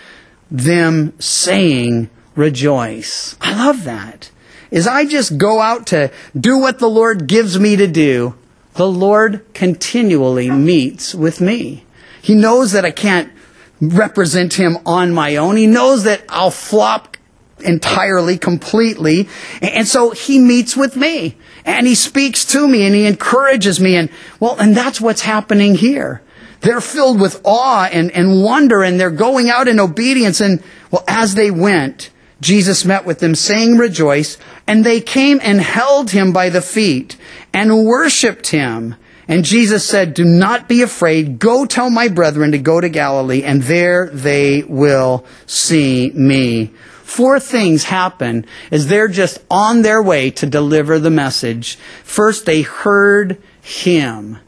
them 0.50 1.14
saying, 1.18 2.10
rejoice. 2.36 3.36
I 3.40 3.54
love 3.54 3.84
that. 3.84 4.30
As 4.70 4.86
I 4.86 5.04
just 5.04 5.38
go 5.38 5.60
out 5.60 5.86
to 5.88 6.10
do 6.38 6.58
what 6.58 6.78
the 6.78 6.90
Lord 6.90 7.26
gives 7.26 7.58
me 7.58 7.76
to 7.76 7.86
do, 7.86 8.34
the 8.74 8.88
Lord 8.88 9.44
continually 9.54 10.50
meets 10.50 11.14
with 11.14 11.40
me. 11.40 11.84
He 12.20 12.34
knows 12.34 12.72
that 12.72 12.84
I 12.84 12.90
can't 12.90 13.32
represent 13.80 14.54
him 14.54 14.78
on 14.86 15.12
my 15.12 15.36
own. 15.36 15.56
He 15.56 15.66
knows 15.66 16.04
that 16.04 16.24
I'll 16.28 16.50
flop 16.50 17.13
entirely, 17.60 18.38
completely. 18.38 19.28
And 19.62 19.86
so 19.86 20.10
he 20.10 20.38
meets 20.38 20.76
with 20.76 20.96
me 20.96 21.36
and 21.64 21.86
he 21.86 21.94
speaks 21.94 22.44
to 22.46 22.66
me 22.68 22.84
and 22.86 22.94
he 22.94 23.06
encourages 23.06 23.80
me. 23.80 23.96
And 23.96 24.10
well, 24.40 24.56
and 24.58 24.76
that's 24.76 25.00
what's 25.00 25.22
happening 25.22 25.74
here. 25.74 26.22
They're 26.60 26.80
filled 26.80 27.20
with 27.20 27.40
awe 27.44 27.88
and, 27.92 28.10
and 28.12 28.42
wonder 28.42 28.82
and 28.82 28.98
they're 28.98 29.10
going 29.10 29.50
out 29.50 29.68
in 29.68 29.78
obedience. 29.78 30.40
And 30.40 30.62
well, 30.90 31.04
as 31.06 31.34
they 31.34 31.50
went, 31.50 32.10
Jesus 32.40 32.84
met 32.84 33.04
with 33.04 33.18
them 33.18 33.34
saying, 33.34 33.76
rejoice. 33.76 34.38
And 34.66 34.84
they 34.84 35.00
came 35.00 35.40
and 35.42 35.60
held 35.60 36.10
him 36.10 36.32
by 36.32 36.48
the 36.48 36.62
feet 36.62 37.16
and 37.52 37.84
worshiped 37.84 38.48
him. 38.48 38.96
And 39.28 39.44
Jesus 39.44 39.86
said, 39.86 40.14
do 40.14 40.24
not 40.24 40.68
be 40.68 40.82
afraid. 40.82 41.38
Go 41.38 41.64
tell 41.64 41.88
my 41.88 42.08
brethren 42.08 42.52
to 42.52 42.58
go 42.58 42.80
to 42.80 42.88
Galilee 42.88 43.42
and 43.42 43.62
there 43.62 44.10
they 44.10 44.62
will 44.62 45.24
see 45.46 46.10
me 46.14 46.72
four 47.04 47.38
things 47.38 47.84
happen 47.84 48.46
as 48.70 48.88
they're 48.88 49.08
just 49.08 49.38
on 49.50 49.82
their 49.82 50.02
way 50.02 50.30
to 50.30 50.46
deliver 50.46 50.98
the 50.98 51.10
message. 51.10 51.76
First, 52.02 52.46
they 52.46 52.62
heard 52.62 53.40
him. 53.62 54.38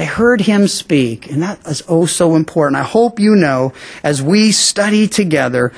They 0.00 0.06
heard 0.06 0.40
him 0.40 0.66
speak, 0.66 1.30
and 1.30 1.42
that 1.42 1.60
is 1.66 1.82
oh 1.86 2.06
so 2.06 2.34
important. 2.34 2.80
I 2.80 2.84
hope 2.84 3.20
you 3.20 3.36
know 3.36 3.74
as 4.02 4.22
we 4.22 4.50
study 4.50 5.06
together, 5.06 5.74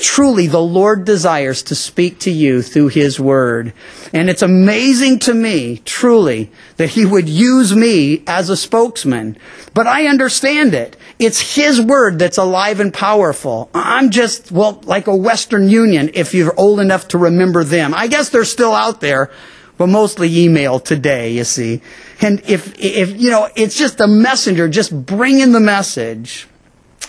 truly 0.00 0.46
the 0.46 0.62
Lord 0.62 1.04
desires 1.04 1.60
to 1.64 1.74
speak 1.74 2.20
to 2.20 2.30
you 2.30 2.62
through 2.62 2.90
his 2.90 3.18
word. 3.18 3.72
And 4.12 4.30
it's 4.30 4.42
amazing 4.42 5.18
to 5.26 5.34
me, 5.34 5.78
truly, 5.84 6.52
that 6.76 6.90
he 6.90 7.04
would 7.04 7.28
use 7.28 7.74
me 7.74 8.22
as 8.28 8.48
a 8.48 8.56
spokesman. 8.56 9.36
But 9.74 9.88
I 9.88 10.06
understand 10.06 10.72
it. 10.72 10.96
It's 11.18 11.56
his 11.56 11.80
word 11.80 12.20
that's 12.20 12.38
alive 12.38 12.78
and 12.78 12.94
powerful. 12.94 13.70
I'm 13.74 14.10
just, 14.10 14.52
well, 14.52 14.80
like 14.84 15.08
a 15.08 15.16
Western 15.16 15.68
Union, 15.68 16.12
if 16.14 16.32
you're 16.32 16.54
old 16.56 16.78
enough 16.78 17.08
to 17.08 17.18
remember 17.18 17.64
them. 17.64 17.92
I 17.92 18.06
guess 18.06 18.28
they're 18.28 18.44
still 18.44 18.72
out 18.72 19.00
there 19.00 19.32
but 19.76 19.88
mostly 19.88 20.44
email 20.44 20.78
today, 20.78 21.32
you 21.32 21.44
see. 21.44 21.82
And 22.20 22.40
if, 22.48 22.78
if, 22.78 23.20
you 23.20 23.30
know, 23.30 23.48
it's 23.56 23.76
just 23.76 24.00
a 24.00 24.06
messenger 24.06 24.68
just 24.68 25.06
bringing 25.06 25.52
the 25.52 25.60
message. 25.60 26.46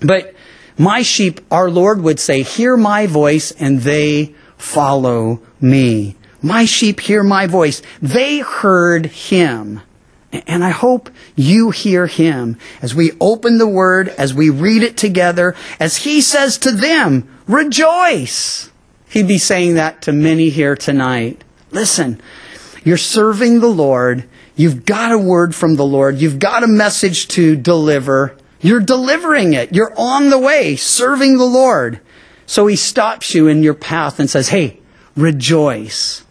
But 0.01 0.33
my 0.77 1.03
sheep, 1.03 1.41
our 1.51 1.69
Lord 1.69 2.01
would 2.01 2.19
say, 2.19 2.41
hear 2.41 2.75
my 2.75 3.07
voice 3.07 3.51
and 3.51 3.81
they 3.81 4.33
follow 4.57 5.41
me. 5.61 6.15
My 6.41 6.65
sheep 6.65 6.99
hear 6.99 7.23
my 7.23 7.47
voice. 7.47 7.81
They 8.01 8.39
heard 8.39 9.07
him. 9.07 9.81
And 10.31 10.63
I 10.63 10.71
hope 10.71 11.09
you 11.35 11.71
hear 11.71 12.07
him 12.07 12.57
as 12.81 12.93
we 12.93 13.13
open 13.21 13.57
the 13.57 13.67
word, 13.67 14.09
as 14.09 14.33
we 14.33 14.49
read 14.49 14.83
it 14.83 14.97
together, 14.97 15.55
as 15.79 15.97
he 15.97 16.19
says 16.19 16.57
to 16.59 16.71
them, 16.71 17.29
rejoice. 17.47 18.69
He'd 19.09 19.27
be 19.27 19.37
saying 19.37 19.75
that 19.75 20.01
to 20.03 20.11
many 20.11 20.49
here 20.49 20.75
tonight. 20.75 21.43
Listen, 21.71 22.21
you're 22.85 22.95
serving 22.95 23.59
the 23.59 23.67
Lord. 23.67 24.23
You've 24.55 24.85
got 24.85 25.11
a 25.11 25.17
word 25.17 25.53
from 25.53 25.75
the 25.75 25.85
Lord. 25.85 26.19
You've 26.19 26.39
got 26.39 26.63
a 26.63 26.67
message 26.67 27.27
to 27.29 27.57
deliver. 27.57 28.37
You're 28.61 28.79
delivering 28.79 29.53
it. 29.53 29.73
You're 29.73 29.93
on 29.97 30.29
the 30.29 30.39
way, 30.39 30.77
serving 30.77 31.37
the 31.37 31.45
Lord. 31.45 31.99
So 32.45 32.67
he 32.67 32.77
stops 32.77 33.35
you 33.35 33.47
in 33.47 33.63
your 33.63 33.73
path 33.73 34.19
and 34.19 34.29
says, 34.29 34.49
Hey, 34.49 34.79
rejoice. 35.17 36.23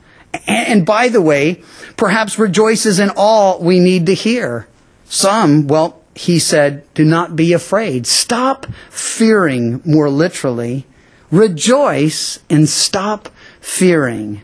And 0.47 0.87
by 0.87 1.09
the 1.09 1.21
way, 1.21 1.63
perhaps 1.97 2.39
rejoice 2.39 2.87
isn't 2.87 3.13
all 3.17 3.61
we 3.61 3.79
need 3.79 4.07
to 4.07 4.15
hear. 4.15 4.67
Some, 5.05 5.67
well, 5.67 6.03
he 6.15 6.39
said, 6.39 6.85
do 6.95 7.05
not 7.05 7.37
be 7.37 7.53
afraid. 7.53 8.07
Stop 8.07 8.67
fearing 8.91 9.83
more 9.85 10.09
literally. 10.09 10.87
Rejoice 11.31 12.39
and 12.49 12.69
stop 12.69 13.29
fearing. 13.61 14.43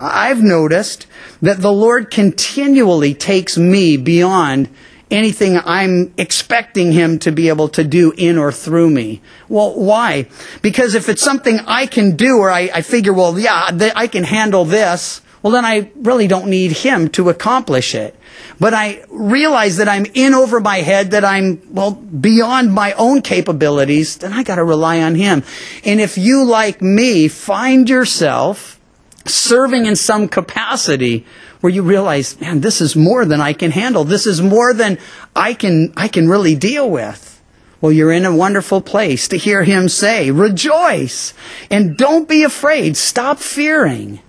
I've 0.00 0.42
noticed 0.42 1.06
that 1.42 1.60
the 1.60 1.72
Lord 1.72 2.10
continually 2.10 3.12
takes 3.14 3.58
me 3.58 3.98
beyond 3.98 4.70
anything 5.10 5.58
I'm 5.58 6.14
expecting 6.16 6.92
Him 6.92 7.18
to 7.20 7.32
be 7.32 7.48
able 7.48 7.68
to 7.70 7.84
do 7.84 8.12
in 8.16 8.38
or 8.38 8.50
through 8.50 8.90
me. 8.90 9.20
Well, 9.48 9.74
why? 9.74 10.28
Because 10.62 10.94
if 10.94 11.08
it's 11.08 11.22
something 11.22 11.60
I 11.66 11.86
can 11.86 12.16
do 12.16 12.38
or 12.38 12.50
I, 12.50 12.70
I 12.72 12.82
figure, 12.82 13.12
well, 13.12 13.38
yeah, 13.38 13.70
I 13.94 14.06
can 14.06 14.24
handle 14.24 14.64
this, 14.64 15.20
well, 15.42 15.52
then 15.52 15.64
I 15.64 15.90
really 15.96 16.28
don't 16.28 16.48
need 16.48 16.72
Him 16.72 17.08
to 17.10 17.28
accomplish 17.28 17.94
it. 17.94 18.14
But 18.58 18.72
I 18.72 19.04
realize 19.10 19.78
that 19.78 19.88
I'm 19.88 20.06
in 20.14 20.34
over 20.34 20.60
my 20.60 20.78
head, 20.78 21.10
that 21.10 21.24
I'm, 21.24 21.60
well, 21.74 21.92
beyond 21.92 22.72
my 22.72 22.92
own 22.92 23.22
capabilities, 23.22 24.18
then 24.18 24.32
I 24.32 24.44
gotta 24.44 24.64
rely 24.64 25.02
on 25.02 25.14
Him. 25.14 25.42
And 25.84 26.00
if 26.00 26.16
you, 26.16 26.44
like 26.44 26.80
me, 26.80 27.28
find 27.28 27.88
yourself 27.88 28.79
serving 29.26 29.86
in 29.86 29.96
some 29.96 30.28
capacity 30.28 31.26
where 31.60 31.72
you 31.72 31.82
realize, 31.82 32.40
man, 32.40 32.60
this 32.60 32.80
is 32.80 32.96
more 32.96 33.24
than 33.24 33.40
I 33.40 33.52
can 33.52 33.70
handle. 33.70 34.04
This 34.04 34.26
is 34.26 34.40
more 34.40 34.72
than 34.72 34.98
I 35.36 35.54
can, 35.54 35.92
I 35.96 36.08
can 36.08 36.28
really 36.28 36.54
deal 36.54 36.90
with. 36.90 37.42
Well, 37.80 37.92
you're 37.92 38.12
in 38.12 38.26
a 38.26 38.34
wonderful 38.34 38.82
place 38.82 39.28
to 39.28 39.38
hear 39.38 39.62
him 39.62 39.88
say, 39.88 40.30
rejoice 40.30 41.32
and 41.70 41.96
don't 41.96 42.28
be 42.28 42.42
afraid. 42.42 42.96
Stop 42.96 43.38
fearing. 43.38 44.20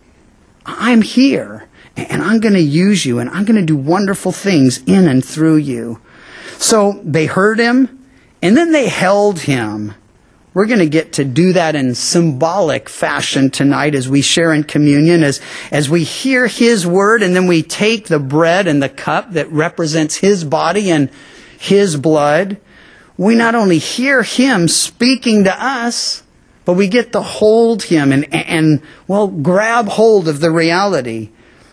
I'm 0.65 1.01
here 1.01 1.67
and 1.97 2.21
I'm 2.21 2.39
going 2.39 2.53
to 2.53 2.61
use 2.61 3.05
you 3.05 3.19
and 3.19 3.29
I'm 3.29 3.43
going 3.43 3.59
to 3.59 3.65
do 3.65 3.75
wonderful 3.75 4.31
things 4.31 4.81
in 4.85 5.07
and 5.07 5.23
through 5.23 5.57
you. 5.57 5.99
So 6.57 7.01
they 7.03 7.25
heard 7.25 7.59
him 7.59 8.05
and 8.41 8.55
then 8.55 8.71
they 8.71 8.87
held 8.87 9.39
him. 9.39 9.95
We're 10.53 10.65
going 10.65 10.79
to 10.79 10.89
get 10.89 11.13
to 11.13 11.23
do 11.23 11.53
that 11.53 11.75
in 11.75 11.95
symbolic 11.95 12.89
fashion 12.89 13.51
tonight 13.51 13.95
as 13.95 14.09
we 14.09 14.21
share 14.21 14.53
in 14.53 14.65
communion, 14.65 15.23
as, 15.23 15.39
as 15.71 15.89
we 15.89 16.03
hear 16.03 16.45
His 16.47 16.85
word 16.85 17.23
and 17.23 17.33
then 17.33 17.47
we 17.47 17.63
take 17.63 18.07
the 18.07 18.19
bread 18.19 18.67
and 18.67 18.83
the 18.83 18.89
cup 18.89 19.31
that 19.31 19.49
represents 19.49 20.17
His 20.17 20.43
body 20.43 20.91
and 20.91 21.09
His 21.57 21.95
blood. 21.95 22.57
We 23.17 23.35
not 23.35 23.55
only 23.55 23.77
hear 23.77 24.23
Him 24.23 24.67
speaking 24.67 25.45
to 25.45 25.63
us, 25.63 26.21
but 26.65 26.73
we 26.73 26.89
get 26.89 27.13
to 27.13 27.21
hold 27.21 27.83
Him 27.83 28.11
and, 28.11 28.33
and, 28.33 28.81
well, 29.07 29.27
grab 29.27 29.87
hold 29.87 30.27
of 30.27 30.41
the 30.41 30.51
reality 30.51 31.29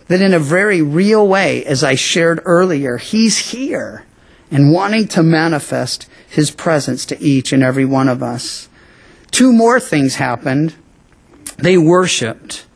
that 0.07 0.21
in 0.21 0.33
a 0.33 0.39
very 0.39 0.83
real 0.83 1.27
way, 1.27 1.65
as 1.65 1.83
I 1.83 1.97
shared 1.97 2.41
earlier, 2.45 2.97
He's 2.97 3.51
here 3.51 4.05
and 4.51 4.73
wanting 4.73 5.09
to 5.09 5.23
manifest 5.23 6.09
His 6.29 6.51
presence 6.51 7.05
to 7.07 7.21
each 7.21 7.53
and 7.53 7.63
every 7.63 7.85
one 7.85 8.09
of 8.09 8.23
us. 8.23 8.69
Two 9.31 9.53
more 9.53 9.79
things 9.79 10.17
happened. 10.17 10.75
They 11.59 11.77
worshiped. 11.77 12.67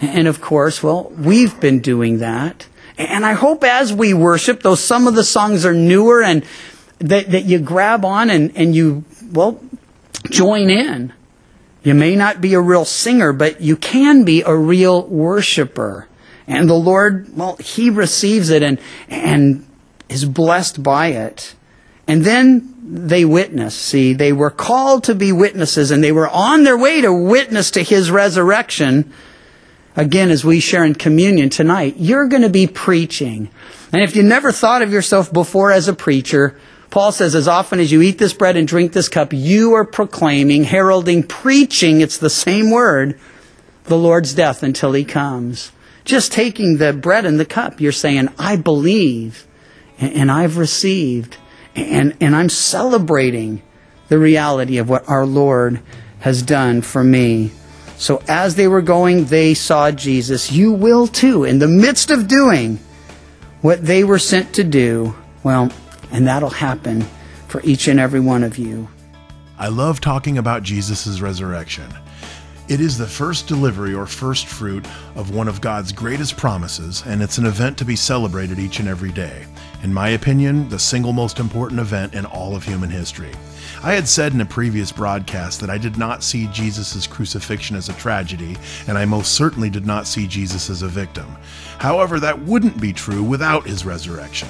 And 0.00 0.26
of 0.26 0.40
course, 0.40 0.82
well, 0.82 1.10
we've 1.10 1.58
been 1.60 1.80
doing 1.80 2.18
that. 2.18 2.66
And 2.98 3.24
I 3.24 3.32
hope 3.32 3.64
as 3.64 3.92
we 3.92 4.14
worship, 4.14 4.62
though 4.62 4.74
some 4.74 5.06
of 5.06 5.14
the 5.14 5.24
songs 5.24 5.64
are 5.64 5.74
newer 5.74 6.22
and 6.22 6.44
that, 6.98 7.30
that 7.30 7.44
you 7.44 7.58
grab 7.58 8.04
on 8.04 8.30
and, 8.30 8.56
and 8.56 8.74
you, 8.74 9.04
well, 9.32 9.60
join 10.30 10.70
in. 10.70 11.12
You 11.82 11.94
may 11.94 12.14
not 12.14 12.40
be 12.40 12.54
a 12.54 12.60
real 12.60 12.84
singer, 12.84 13.32
but 13.32 13.60
you 13.60 13.76
can 13.76 14.24
be 14.24 14.42
a 14.42 14.54
real 14.54 15.02
worshiper. 15.06 16.08
And 16.46 16.68
the 16.68 16.74
Lord, 16.74 17.36
well, 17.36 17.56
He 17.56 17.90
receives 17.90 18.50
it 18.50 18.62
and, 18.62 18.78
and 19.08 19.66
is 20.12 20.24
blessed 20.24 20.82
by 20.82 21.08
it. 21.08 21.54
And 22.06 22.24
then 22.24 22.74
they 22.82 23.24
witness. 23.24 23.74
See, 23.74 24.12
they 24.12 24.32
were 24.32 24.50
called 24.50 25.04
to 25.04 25.14
be 25.14 25.32
witnesses 25.32 25.90
and 25.90 26.02
they 26.02 26.12
were 26.12 26.28
on 26.28 26.64
their 26.64 26.76
way 26.76 27.00
to 27.00 27.12
witness 27.12 27.70
to 27.72 27.82
His 27.82 28.10
resurrection. 28.10 29.12
Again, 29.96 30.30
as 30.30 30.44
we 30.44 30.60
share 30.60 30.84
in 30.84 30.94
communion 30.94 31.48
tonight, 31.48 31.96
you're 31.98 32.28
going 32.28 32.42
to 32.42 32.48
be 32.48 32.66
preaching. 32.66 33.50
And 33.92 34.02
if 34.02 34.16
you 34.16 34.22
never 34.22 34.50
thought 34.50 34.82
of 34.82 34.92
yourself 34.92 35.32
before 35.32 35.70
as 35.70 35.86
a 35.86 35.94
preacher, 35.94 36.58
Paul 36.90 37.12
says, 37.12 37.34
as 37.34 37.48
often 37.48 37.78
as 37.80 37.92
you 37.92 38.02
eat 38.02 38.18
this 38.18 38.34
bread 38.34 38.56
and 38.56 38.68
drink 38.68 38.92
this 38.92 39.08
cup, 39.08 39.32
you 39.32 39.74
are 39.74 39.84
proclaiming, 39.84 40.64
heralding, 40.64 41.22
preaching, 41.22 42.00
it's 42.00 42.18
the 42.18 42.30
same 42.30 42.70
word, 42.70 43.18
the 43.84 43.96
Lord's 43.96 44.34
death 44.34 44.62
until 44.62 44.92
he 44.92 45.04
comes. 45.04 45.72
Just 46.04 46.32
taking 46.32 46.76
the 46.76 46.92
bread 46.92 47.24
and 47.24 47.38
the 47.38 47.46
cup, 47.46 47.80
you're 47.80 47.92
saying, 47.92 48.28
I 48.38 48.56
believe 48.56 49.46
and, 49.98 50.30
I've 50.30 50.56
received 50.56 51.36
and, 51.74 52.16
and 52.20 52.34
I'm 52.34 52.48
celebrating 52.48 53.62
the 54.08 54.18
reality 54.18 54.78
of 54.78 54.88
what 54.88 55.08
our 55.08 55.24
Lord 55.24 55.80
has 56.20 56.42
done 56.42 56.82
for 56.82 57.02
me. 57.02 57.50
So 57.96 58.22
as 58.28 58.56
they 58.56 58.68
were 58.68 58.82
going, 58.82 59.26
they 59.26 59.54
saw 59.54 59.90
Jesus. 59.90 60.50
You 60.52 60.72
will 60.72 61.06
too, 61.06 61.44
in 61.44 61.58
the 61.58 61.68
midst 61.68 62.10
of 62.10 62.28
doing 62.28 62.78
what 63.60 63.84
they 63.84 64.04
were 64.04 64.18
sent 64.18 64.54
to 64.54 64.64
do. 64.64 65.14
Well, 65.44 65.70
and 66.10 66.26
that'll 66.26 66.50
happen 66.50 67.06
for 67.48 67.60
each 67.62 67.88
and 67.88 68.00
every 68.00 68.20
one 68.20 68.44
of 68.44 68.58
you. 68.58 68.88
I 69.58 69.68
love 69.68 70.00
talking 70.00 70.38
about 70.38 70.62
Jesus' 70.62 71.20
resurrection. 71.20 71.86
It 72.68 72.80
is 72.80 72.96
the 72.96 73.06
first 73.06 73.46
delivery 73.46 73.94
or 73.94 74.06
first 74.06 74.46
fruit 74.46 74.86
of 75.14 75.34
one 75.34 75.48
of 75.48 75.60
God's 75.60 75.92
greatest 75.92 76.36
promises, 76.36 77.02
and 77.06 77.22
it's 77.22 77.38
an 77.38 77.46
event 77.46 77.76
to 77.78 77.84
be 77.84 77.96
celebrated 77.96 78.58
each 78.58 78.78
and 78.80 78.88
every 78.88 79.12
day. 79.12 79.46
In 79.82 79.92
my 79.92 80.10
opinion, 80.10 80.68
the 80.68 80.78
single 80.78 81.12
most 81.12 81.40
important 81.40 81.80
event 81.80 82.14
in 82.14 82.24
all 82.24 82.54
of 82.54 82.62
human 82.62 82.88
history. 82.88 83.32
I 83.82 83.94
had 83.94 84.06
said 84.06 84.32
in 84.32 84.40
a 84.40 84.46
previous 84.46 84.92
broadcast 84.92 85.58
that 85.58 85.70
I 85.70 85.76
did 85.76 85.98
not 85.98 86.22
see 86.22 86.46
Jesus' 86.52 87.08
crucifixion 87.08 87.74
as 87.74 87.88
a 87.88 87.94
tragedy, 87.94 88.56
and 88.86 88.96
I 88.96 89.06
most 89.06 89.32
certainly 89.32 89.70
did 89.70 89.84
not 89.84 90.06
see 90.06 90.28
Jesus 90.28 90.70
as 90.70 90.82
a 90.82 90.88
victim. 90.88 91.36
However, 91.78 92.20
that 92.20 92.42
wouldn't 92.42 92.80
be 92.80 92.92
true 92.92 93.24
without 93.24 93.66
his 93.66 93.84
resurrection. 93.84 94.48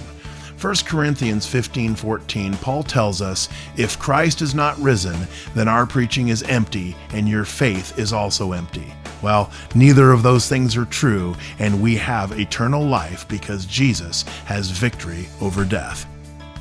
1 0.61 0.85
Corinthians 0.85 1.47
15:14 1.47 2.59
Paul 2.61 2.83
tells 2.83 3.23
us, 3.23 3.49
"If 3.75 3.99
Christ 3.99 4.43
is 4.43 4.55
not 4.55 4.81
risen, 4.83 5.27
then 5.55 5.67
our 5.67 5.87
preaching 5.87 6.29
is 6.29 6.43
empty 6.43 6.95
and 7.11 7.27
your 7.27 7.47
faith 7.47 7.99
is 7.99 8.13
also 8.13 8.53
empty." 8.53 8.93
Well, 9.23 9.51
neither 9.75 10.11
of 10.11 10.23
those 10.23 10.49
things 10.49 10.77
are 10.77 10.85
true, 10.85 11.35
and 11.59 11.81
we 11.81 11.97
have 11.97 12.39
eternal 12.39 12.85
life 12.85 13.27
because 13.29 13.67
Jesus 13.67 14.23
has 14.47 14.71
victory 14.71 15.29
over 15.41 15.65
death. 15.65 16.07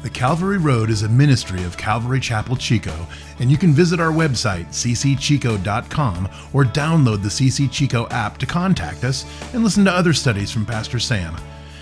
The 0.04 0.10
Calvary 0.10 0.58
Road 0.58 0.90
is 0.90 1.04
a 1.04 1.10
ministry 1.10 1.64
of 1.64 1.78
Calvary 1.78 2.20
Chapel 2.20 2.56
Chico, 2.56 3.06
and 3.40 3.52
you 3.52 3.58
can 3.58 3.72
visit 3.72 4.00
our 4.00 4.12
website, 4.12 4.68
ccchico.com, 4.70 6.30
or 6.54 6.64
download 6.64 7.22
the 7.22 7.30
CC 7.30 7.72
Chico 7.72 8.08
app 8.10 8.40
to 8.40 8.48
contact 8.48 9.04
us 9.04 9.26
and 9.54 9.64
listen 9.64 9.86
to 9.86 9.92
other 9.92 10.14
studies 10.14 10.52
from 10.52 10.66
Pastor 10.66 10.98
Sam. 10.98 11.36